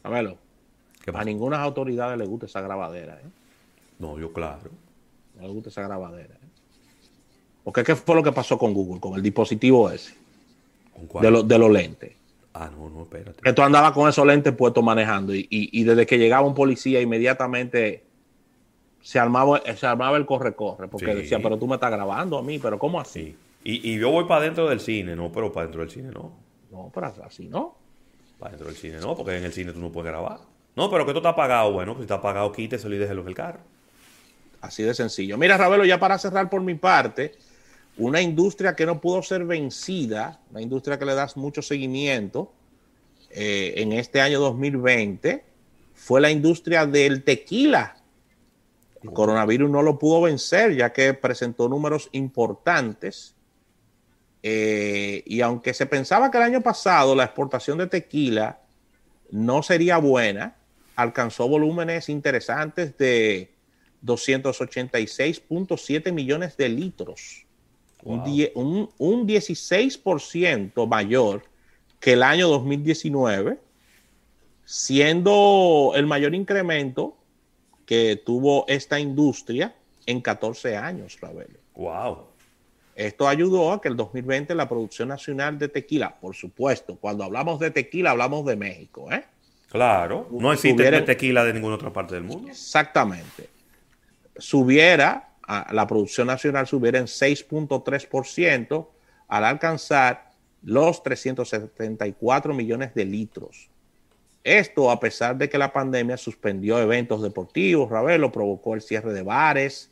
A 0.04 0.10
verlo. 0.10 0.38
A 1.12 1.24
ninguna 1.24 1.60
autoridad 1.60 2.16
le 2.16 2.24
gusta 2.24 2.46
esa 2.46 2.60
grabadera. 2.60 3.14
¿eh? 3.14 3.28
No, 3.98 4.18
yo 4.18 4.32
claro. 4.32 4.70
No 5.36 5.42
le 5.42 5.52
gusta 5.52 5.70
esa 5.70 5.82
grabadera. 5.82 6.34
¿eh? 6.34 6.48
Porque 7.64 7.82
¿qué 7.82 7.96
fue 7.96 8.14
lo 8.14 8.22
que 8.22 8.32
pasó 8.32 8.56
con 8.56 8.72
Google, 8.72 9.00
con 9.00 9.14
el 9.14 9.22
dispositivo 9.22 9.90
ese? 9.90 10.14
De, 11.20 11.42
de 11.44 11.58
los 11.58 11.70
lentes. 11.70 12.12
Ah, 12.54 12.70
no, 12.70 12.88
no, 12.88 13.02
espérate. 13.02 13.42
Que 13.42 13.52
tú 13.52 13.62
andabas 13.62 13.90
con 13.90 14.08
esos 14.08 14.24
lentes 14.24 14.54
puestos 14.54 14.82
manejando 14.82 15.32
y, 15.34 15.82
desde 15.82 16.06
que 16.06 16.18
llegaba 16.18 16.46
un 16.46 16.54
policía 16.54 17.00
inmediatamente 17.00 18.04
se 19.02 19.18
armaba, 19.18 19.60
se 19.76 19.86
armaba 19.86 20.16
el 20.16 20.24
corre-corre 20.24 20.86
porque 20.86 21.14
decía, 21.16 21.40
pero 21.42 21.58
tú 21.58 21.66
me 21.66 21.74
estás 21.74 21.90
grabando 21.90 22.38
a 22.38 22.42
mí, 22.42 22.60
pero 22.60 22.78
¿cómo 22.78 23.00
así? 23.00 23.36
Y, 23.64 23.98
yo 23.98 24.10
voy 24.10 24.24
para 24.26 24.42
dentro 24.42 24.68
del 24.68 24.78
cine, 24.78 25.16
no, 25.16 25.32
pero 25.32 25.52
para 25.52 25.66
dentro 25.66 25.80
del 25.80 25.90
cine 25.90 26.10
no. 26.12 26.32
No, 26.70 26.90
pero 26.94 27.12
así 27.24 27.48
no. 27.48 27.76
Para 28.38 28.52
dentro 28.52 28.68
del 28.68 28.76
cine 28.76 28.98
no, 29.00 29.16
porque 29.16 29.36
en 29.36 29.44
el 29.44 29.52
cine 29.52 29.72
tú 29.72 29.80
no 29.80 29.90
puedes 29.90 30.12
grabar. 30.12 30.38
No, 30.76 30.88
pero 30.90 31.04
que 31.04 31.12
tú 31.12 31.18
está 31.18 31.34
pagado, 31.34 31.72
bueno, 31.72 31.96
si 31.96 32.02
está 32.02 32.22
pagado, 32.22 32.52
quíteselo 32.52 32.94
y 32.94 32.98
déjelo 32.98 33.22
en 33.22 33.28
el 33.28 33.34
carro. 33.34 33.60
Así 34.60 34.82
de 34.82 34.94
sencillo. 34.94 35.36
Mira, 35.38 35.56
Ravelo, 35.56 35.84
ya 35.84 35.98
para 35.98 36.18
cerrar 36.18 36.48
por 36.48 36.62
mi 36.62 36.74
parte, 36.74 37.32
una 37.96 38.20
industria 38.20 38.74
que 38.74 38.86
no 38.86 39.00
pudo 39.00 39.22
ser 39.22 39.44
vencida, 39.44 40.40
una 40.50 40.60
industria 40.60 40.98
que 40.98 41.04
le 41.04 41.14
das 41.14 41.36
mucho 41.36 41.62
seguimiento 41.62 42.52
eh, 43.30 43.74
en 43.76 43.92
este 43.92 44.20
año 44.20 44.40
2020, 44.40 45.44
fue 45.94 46.20
la 46.20 46.30
industria 46.30 46.86
del 46.86 47.22
tequila. 47.22 47.96
El 49.02 49.12
coronavirus 49.12 49.70
no 49.70 49.82
lo 49.82 49.98
pudo 49.98 50.22
vencer 50.22 50.74
ya 50.74 50.92
que 50.92 51.14
presentó 51.14 51.68
números 51.68 52.08
importantes. 52.12 53.34
Eh, 54.42 55.22
y 55.24 55.40
aunque 55.40 55.72
se 55.72 55.86
pensaba 55.86 56.30
que 56.30 56.38
el 56.38 56.44
año 56.44 56.62
pasado 56.62 57.14
la 57.14 57.24
exportación 57.24 57.78
de 57.78 57.86
tequila 57.86 58.58
no 59.30 59.62
sería 59.62 59.98
buena, 59.98 60.56
alcanzó 60.96 61.48
volúmenes 61.48 62.08
interesantes 62.08 62.98
de 62.98 63.52
286.7 64.04 66.12
millones 66.12 66.56
de 66.56 66.68
litros 66.68 67.43
un, 68.04 68.90
un, 68.98 69.26
16% 69.26 70.86
mayor 70.86 71.42
que 72.00 72.12
el 72.12 72.22
año 72.22 72.48
2019, 72.48 73.58
siendo 74.64 75.92
el 75.94 76.06
mayor 76.06 76.34
incremento 76.34 77.16
que 77.86 78.20
tuvo 78.24 78.64
esta 78.68 79.00
industria 79.00 79.74
en 80.06 80.20
14 80.20 80.76
años, 80.76 81.18
Ravelo. 81.20 81.58
Wow. 81.74 82.34
Esto 82.94 83.26
ayudó 83.26 83.72
a 83.72 83.80
que 83.80 83.88
el 83.88 83.96
2020 83.96 84.54
la 84.54 84.68
producción 84.68 85.08
nacional 85.08 85.58
de 85.58 85.68
tequila, 85.68 86.14
por 86.20 86.34
supuesto, 86.34 86.96
cuando 86.96 87.24
hablamos 87.24 87.58
de 87.58 87.70
tequila 87.70 88.12
hablamos 88.12 88.44
de 88.46 88.56
México, 88.56 89.10
¿eh? 89.10 89.24
Claro, 89.68 90.28
no 90.30 90.52
existe 90.52 91.02
tequila 91.02 91.42
de 91.42 91.52
ninguna 91.52 91.74
otra 91.74 91.92
parte 91.92 92.14
del 92.14 92.22
mundo. 92.22 92.48
Exactamente. 92.48 93.48
Subiera 94.36 95.33
la 95.46 95.86
producción 95.86 96.26
nacional 96.26 96.66
subiera 96.66 96.98
en 96.98 97.06
6.3% 97.06 98.88
al 99.28 99.44
alcanzar 99.44 100.30
los 100.62 101.02
374 101.02 102.54
millones 102.54 102.94
de 102.94 103.04
litros. 103.04 103.68
Esto 104.42 104.90
a 104.90 105.00
pesar 105.00 105.36
de 105.36 105.48
que 105.48 105.56
la 105.56 105.72
pandemia 105.72 106.16
suspendió 106.16 106.78
eventos 106.78 107.22
deportivos, 107.22 107.90
Ravelo 107.90 108.30
provocó 108.30 108.74
el 108.74 108.82
cierre 108.82 109.12
de 109.12 109.22
bares, 109.22 109.90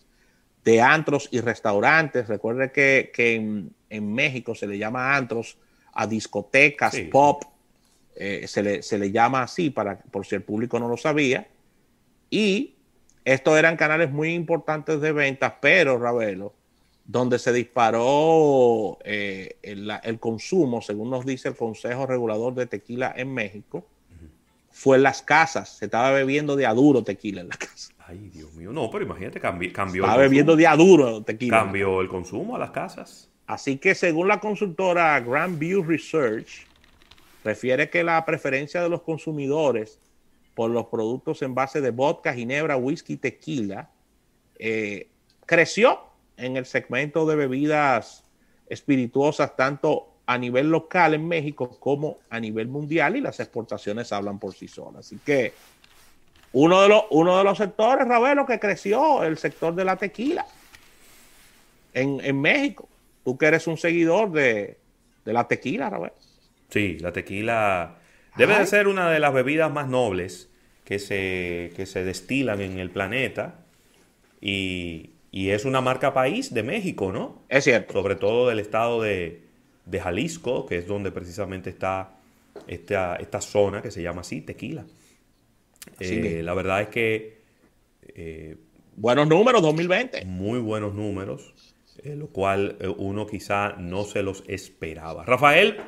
de 0.65 0.81
antros 0.81 1.29
y 1.31 1.41
restaurantes. 1.41 2.29
Recuerde 2.29 2.71
que, 2.71 3.11
en, 3.35 4.15
México 4.15 4.55
se 4.55 4.67
le 4.67 4.79
llama 4.79 5.17
antros 5.17 5.59
a 5.93 6.07
discotecas, 6.07 6.97
pop, 7.11 7.45
eh, 8.15 8.47
se, 8.47 8.63
le, 8.63 8.83
se, 8.83 8.99
le, 8.99 9.11
llama 9.11 9.43
así 9.43 9.71
para, 9.71 9.99
por 9.99 10.27
si 10.27 10.35
el 10.35 10.43
público 10.43 10.79
no 10.79 10.89
lo 10.89 10.97
sabía. 10.97 11.49
Y 12.31 12.77
estos 13.25 13.59
eran 13.59 13.77
canales 13.77 14.11
muy 14.11 14.35
importantes 14.35 15.01
de 15.01 15.13
ventas, 15.13 15.55
pero 15.61 15.99
Ravelo, 15.99 16.55
donde 17.05 17.39
se 17.39 17.53
disparó 17.53 18.99
eh, 19.05 19.57
el, 19.63 20.19
consumo, 20.19 20.83
según 20.83 21.11
nos 21.11 21.25
dice 21.25 21.49
el 21.49 21.57
Consejo 21.57 22.07
Regulador 22.07 22.55
de 22.55 22.67
Tequila 22.67 23.13
en 23.17 23.33
México, 23.33 23.87
fue 24.71 24.97
en 24.97 25.03
las 25.05 25.23
casas. 25.23 25.77
Se 25.79 25.85
estaba 25.85 26.11
bebiendo 26.11 26.57
de 26.57 26.67
aduro 26.67 27.05
tequila 27.05 27.43
en 27.43 27.49
la 27.49 27.57
casa. 27.57 27.93
Ay, 28.07 28.31
Dios 28.33 28.53
mío. 28.55 28.73
No, 28.73 28.91
pero 28.91 29.05
imagínate, 29.05 29.39
cambió. 29.39 29.73
cambió 29.73 30.05
estaba 30.05 30.23
bebiendo 30.23 30.57
de 30.57 30.67
aduro 30.67 31.23
tequila. 31.23 31.59
Cambió 31.59 32.01
el 32.01 32.09
consumo 32.09 32.57
a 32.57 32.59
las 32.59 32.71
casas. 32.71 33.29
Así 33.47 33.77
que 33.77 33.95
según 33.95 34.29
la 34.29 34.41
consultora 34.41 35.21
Grand 35.21 35.59
View 35.59 35.83
Research, 35.83 36.67
refiere 37.45 37.91
que 37.91 38.03
la 38.03 38.25
preferencia 38.25 38.83
de 38.83 38.89
los 38.89 39.03
consumidores 39.03 40.01
por 40.55 40.71
los 40.71 40.87
productos 40.87 41.43
en 41.43 41.55
base 41.55 41.81
de 41.81 41.91
vodka, 41.91 42.35
ginebra, 42.35 42.77
whisky, 42.77 43.17
tequila, 43.17 43.91
eh, 44.59 45.09
creció 45.47 46.01
en 46.37 46.57
el 46.57 46.67
segmento 46.67 47.27
de 47.27 47.37
bebidas 47.37 48.25
espirituosas, 48.69 49.57
tanto 49.57 50.09
a 50.27 50.39
nivel 50.39 50.71
local 50.71 51.15
en 51.15 51.27
México 51.27 51.79
como 51.81 52.19
a 52.31 52.39
nivel 52.39 52.69
mundial, 52.69 53.17
y 53.17 53.21
las 53.21 53.41
exportaciones 53.41 54.13
hablan 54.13 54.39
por 54.39 54.55
sí 54.55 54.69
solas. 54.69 55.07
Así 55.07 55.19
que 55.25 55.53
uno 56.53 56.83
de 56.83 56.89
los, 56.89 57.05
uno 57.11 57.39
de 57.39 57.45
los 57.45 57.59
sectores, 57.59 58.07
Ravelo, 58.07 58.47
que 58.47 58.61
creció, 58.61 59.25
el 59.25 59.39
sector 59.39 59.75
de 59.75 59.85
la 59.85 59.97
tequila 59.97 60.47
en, 61.95 62.21
en 62.23 62.41
México. 62.41 62.89
Tú 63.25 63.39
que 63.39 63.47
eres 63.47 63.67
un 63.67 63.79
seguidor 63.79 64.31
de, 64.33 64.79
de 65.25 65.33
la 65.33 65.49
tequila, 65.49 65.89
Ravelo. 65.89 66.15
Sí, 66.69 66.99
la 66.99 67.13
tequila 67.13 67.97
Debe 68.37 68.59
de 68.59 68.67
ser 68.67 68.89
una 68.89 69.11
de 69.11 69.21
las 69.21 69.33
bebidas 69.35 69.71
más 69.71 69.89
nobles 69.89 70.49
que 70.85 70.99
se, 70.99 71.73
se 71.85 72.05
destilan 72.05 72.61
en 72.61 72.79
el 72.79 72.91
planeta. 72.91 73.65
Y, 74.41 75.11
es 75.33 75.65
una 75.65 75.81
marca 75.81 76.13
país 76.13 76.53
de 76.53 76.63
México, 76.63 77.11
¿no? 77.13 77.43
Es 77.49 77.65
cierto. 77.65 77.95
Sobre 77.95 78.17
todo 78.17 78.49
del 78.49 78.59
estado 78.59 79.01
de, 79.01 79.43
Jalisco, 79.91 80.67
que 80.67 80.79
es 80.79 80.87
donde 80.87 81.11
precisamente 81.11 81.71
está 81.71 82.17
esta, 82.67 83.17
esta 83.17 83.41
zona 83.41 83.81
que 83.81 83.91
se 83.91 84.03
llama 84.03 84.21
así, 84.21 84.41
tequila. 84.43 84.85
Eh, 86.01 86.43
la 86.43 86.55
verdad 86.55 86.83
es 86.83 86.89
que... 86.89 87.43
Eh, 88.15 88.57
buenos 88.97 89.27
números 89.27 89.63
2020. 89.63 90.25
Muy 90.27 90.59
buenos 90.59 90.95
números, 90.95 91.55
eh, 92.03 92.15
lo 92.15 92.27
cual 92.29 92.77
uno 92.99 93.27
quizá 93.27 93.75
no 93.79 94.05
se 94.05 94.23
los 94.23 94.45
esperaba. 94.49 95.25
Rafael, 95.25 95.79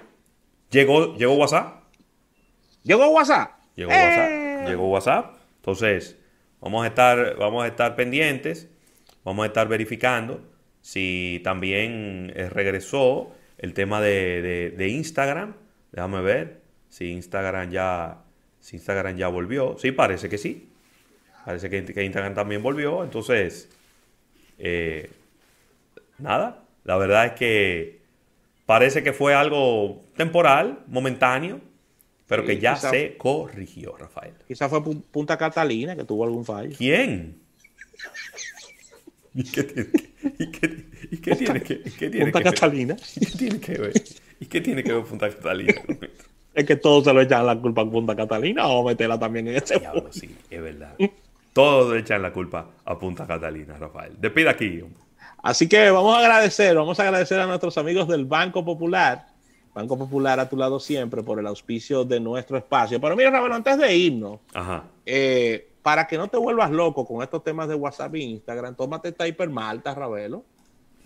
¿llegó, 0.71 1.17
llegó 1.17 1.35
WhatsApp? 1.35 1.84
¿Llegó 2.85 3.09
WhatsApp? 3.09 3.51
Llegó 3.77 3.91
WhatsApp. 3.91 4.31
Eh. 4.31 4.65
Llegó 4.69 4.89
WhatsApp. 4.91 5.37
Entonces, 5.57 6.19
vamos 6.61 6.85
a 6.85 6.89
estar, 6.89 7.37
vamos 7.37 7.65
a 7.65 7.67
estar 7.67 7.97
pendientes. 7.97 8.69
Vamos 9.25 9.45
a 9.45 9.47
estar 9.47 9.67
verificando 9.69 10.43
si 10.83 11.41
también 11.43 12.31
eh, 12.37 12.51
regresó 12.51 13.35
el 13.57 13.73
tema 13.73 14.03
de, 14.03 14.75
Instagram. 14.87 15.55
Déjame 15.93 16.21
ver 16.21 16.61
si 16.91 17.11
Instagram 17.11 17.71
ya, 17.71 18.19
si 18.61 18.77
Instagram 18.77 19.17
ya 19.17 19.29
volvió. 19.29 19.77
Sí, 19.79 19.93
parece 19.93 20.29
que 20.29 20.37
sí. 20.37 20.69
Parece 21.47 21.71
que, 21.71 22.05
Instagram 22.05 22.35
también 22.35 22.63
volvió. 22.63 23.03
Entonces, 23.03 23.71
eh, 24.59 25.11
nada. 26.19 26.65
La 26.85 26.99
verdad 26.99 27.25
es 27.27 27.33
que 27.33 28.01
parece 28.67 29.03
que 29.03 29.15
fue 29.15 29.35
algo 29.35 30.03
temporal, 30.17 30.81
momentáneo 30.87 31.63
pero 32.27 32.45
que 32.45 32.59
ya 32.59 32.77
se 32.77 33.17
corrigió, 33.17 33.97
Rafael. 33.97 34.35
Quizás 34.47 34.71
fue 34.71 34.83
Punta 34.83 35.37
Catalina 35.37 35.95
que 35.95 36.05
tuvo 36.05 36.25
algún 36.25 36.45
fallo. 36.45 36.75
¿Quién? 36.77 37.39
¿Y 39.35 39.43
qué 39.45 39.65
tiene 39.65 39.91
que, 39.91 40.85
y 41.11 41.17
qué, 41.19 41.35
tiene 41.37 41.61
que, 41.63 42.33
Punta 42.33 42.43
Catalina? 42.43 42.97
¿Y 43.17 43.27
qué 43.27 43.39
tiene 43.39 43.61
que 43.61 43.79
ver? 43.79 43.93
¿Y 44.41 44.47
qué 44.47 44.61
tiene 44.61 44.83
que 44.83 44.93
ver 44.93 45.05
Punta 45.05 45.29
Catalina? 45.29 45.75
es 46.55 46.65
que 46.65 46.77
todos 46.77 47.05
se 47.05 47.13
lo 47.13 47.21
echan 47.21 47.45
la 47.45 47.61
culpa 47.61 47.83
a 47.83 47.91
Punta 47.91 48.17
Catalina. 48.17 48.65
A 48.65 48.83
meterla 48.83 49.19
también 49.19 49.49
en 49.49 49.57
ese 49.57 49.79
Diablo, 49.79 50.11
sí, 50.11 50.35
es 50.49 50.63
verdad. 50.63 50.97
Todos 51.53 51.93
le 51.93 52.01
echan 52.01 52.23
la 52.23 52.33
culpa 52.33 52.71
a 52.85 52.99
Punta 52.99 53.27
Catalina, 53.27 53.77
Rafael. 53.77 54.15
Despida 54.19 54.53
aquí. 54.53 54.83
Así 55.43 55.69
que 55.69 55.91
vamos 55.91 56.17
a 56.17 56.21
agradecer, 56.21 56.75
vamos 56.75 56.99
a 56.99 57.03
agradecer 57.03 57.39
a 57.39 57.47
nuestros 57.47 57.77
amigos 57.77 58.09
del 58.09 58.25
Banco 58.25 58.65
Popular 58.65 59.34
Banco 59.75 59.99
Popular 59.99 60.39
a 60.39 60.49
tu 60.49 60.57
lado 60.57 60.79
siempre 60.79 61.23
por 61.23 61.41
el 61.41 61.47
auspicio 61.47 62.05
de 62.05 62.21
nuestro 62.21 62.57
espacio. 62.57 63.01
Pero 63.01 63.17
mira, 63.17 63.31
Ravelo, 63.31 63.57
antes 63.57 63.77
de 63.77 63.97
irnos, 63.97 64.39
eh, 65.05 65.69
para 65.83 66.07
que 66.07 66.17
no 66.17 66.29
te 66.29 66.37
vuelvas 66.37 66.71
loco 66.71 67.05
con 67.05 67.23
estos 67.23 67.43
temas 67.43 67.69
de 67.69 67.75
WhatsApp 67.75 68.15
e 68.15 68.21
Instagram, 68.21 68.77
tómate 68.77 69.09
esta 69.09 69.27
hipermalta, 69.27 69.93
Ravelo, 69.93 70.45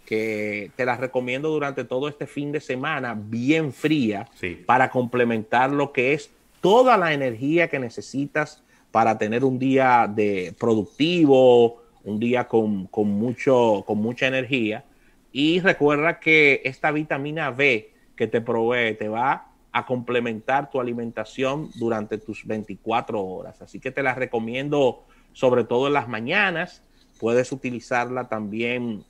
que 0.05 0.71
te 0.77 0.85
la 0.85 0.97
recomiendo 0.97 1.49
durante 1.49 1.85
todo 1.85 2.09
este 2.09 2.27
fin 2.27 2.53
de 2.53 2.61
semana, 2.61 3.19
bien 3.19 3.73
fría, 3.73 4.29
para 4.67 4.91
complementar 4.91 5.71
lo 5.71 5.93
que 5.93 6.13
es 6.13 6.31
toda 6.61 6.99
la 6.99 7.15
energía 7.15 7.69
que 7.69 7.79
necesitas 7.79 8.63
para 8.91 9.17
tener 9.17 9.45
un 9.45 9.59
día 9.59 10.11
de 10.15 10.55
productivo, 10.59 11.83
un 12.05 12.21
día 12.21 12.47
con, 12.47 12.87
con, 12.87 13.09
mucho, 13.09 13.83
con 13.87 13.99
mucha 13.99 14.27
energía. 14.27 14.85
Y 15.33 15.61
recuerda 15.61 16.21
que 16.21 16.63
esta 16.65 16.91
vitamina 16.91 17.51
B 17.51 17.98
que 18.19 18.27
te 18.27 18.41
provee 18.41 18.95
te 18.95 19.09
va 19.09 19.47
a 19.71 19.87
complementar 19.87 20.71
tu 20.71 20.81
alimentación 20.81 21.71
durante 21.77 22.19
tus 22.19 22.45
24 22.45 23.25
horas. 23.25 23.63
Así 23.63 23.79
que 23.79 23.93
te 23.93 24.03
la 24.03 24.15
recomiendo 24.15 25.05
sobre 25.33 25.63
todo 25.63 25.87
en 25.87 25.93
las 25.93 26.09
mañanas. 26.09 26.83
Puedes 27.21 27.53
utilizarla 27.53 28.29
también 28.29 29.05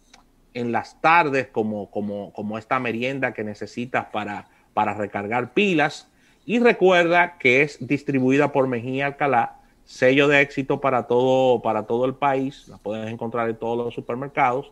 en 0.53 0.73
las 0.73 1.01
tardes 1.01 1.49
como, 1.49 1.90
como, 1.90 2.35
como 2.35 2.59
esta 2.59 2.79
merienda 2.81 3.33
que 3.33 3.44
necesitas 3.44 4.07
para, 4.12 4.49
para 4.75 4.92
recargar 4.92 5.55
pilas. 5.55 6.09
Y 6.44 6.59
recuerda 6.59 7.38
que 7.38 7.62
es 7.62 7.79
distribuida 7.81 8.53
por 8.53 8.68
Mejía 8.68 9.07
Alcalá, 9.07 9.57
sello 9.85 10.29
de 10.29 10.42
éxito 10.42 10.83
para 10.83 11.07
todo, 11.07 11.62
para 11.62 11.85
todo 11.85 12.05
el 12.05 12.14
país. 12.14 12.68
La 12.68 12.77
puedes 12.77 13.11
encontrar 13.11 13.49
en 13.49 13.57
todos 13.57 13.87
los 13.87 13.94
supermercados 13.94 14.71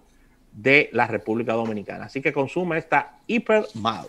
de 0.56 0.88
la 0.92 1.06
República 1.06 1.52
Dominicana. 1.52 2.06
Así 2.06 2.20
que 2.20 2.32
consume 2.32 2.78
esta 2.78 3.18
Hyper 3.26 3.66
Malt. 3.74 4.08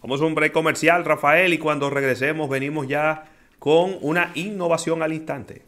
Vamos 0.00 0.20
a 0.20 0.24
un 0.24 0.34
break 0.34 0.52
comercial, 0.52 1.04
Rafael, 1.04 1.52
y 1.52 1.58
cuando 1.58 1.90
regresemos 1.90 2.48
venimos 2.48 2.86
ya 2.86 3.24
con 3.58 3.96
una 4.00 4.30
innovación 4.34 5.02
al 5.02 5.12
instante. 5.12 5.62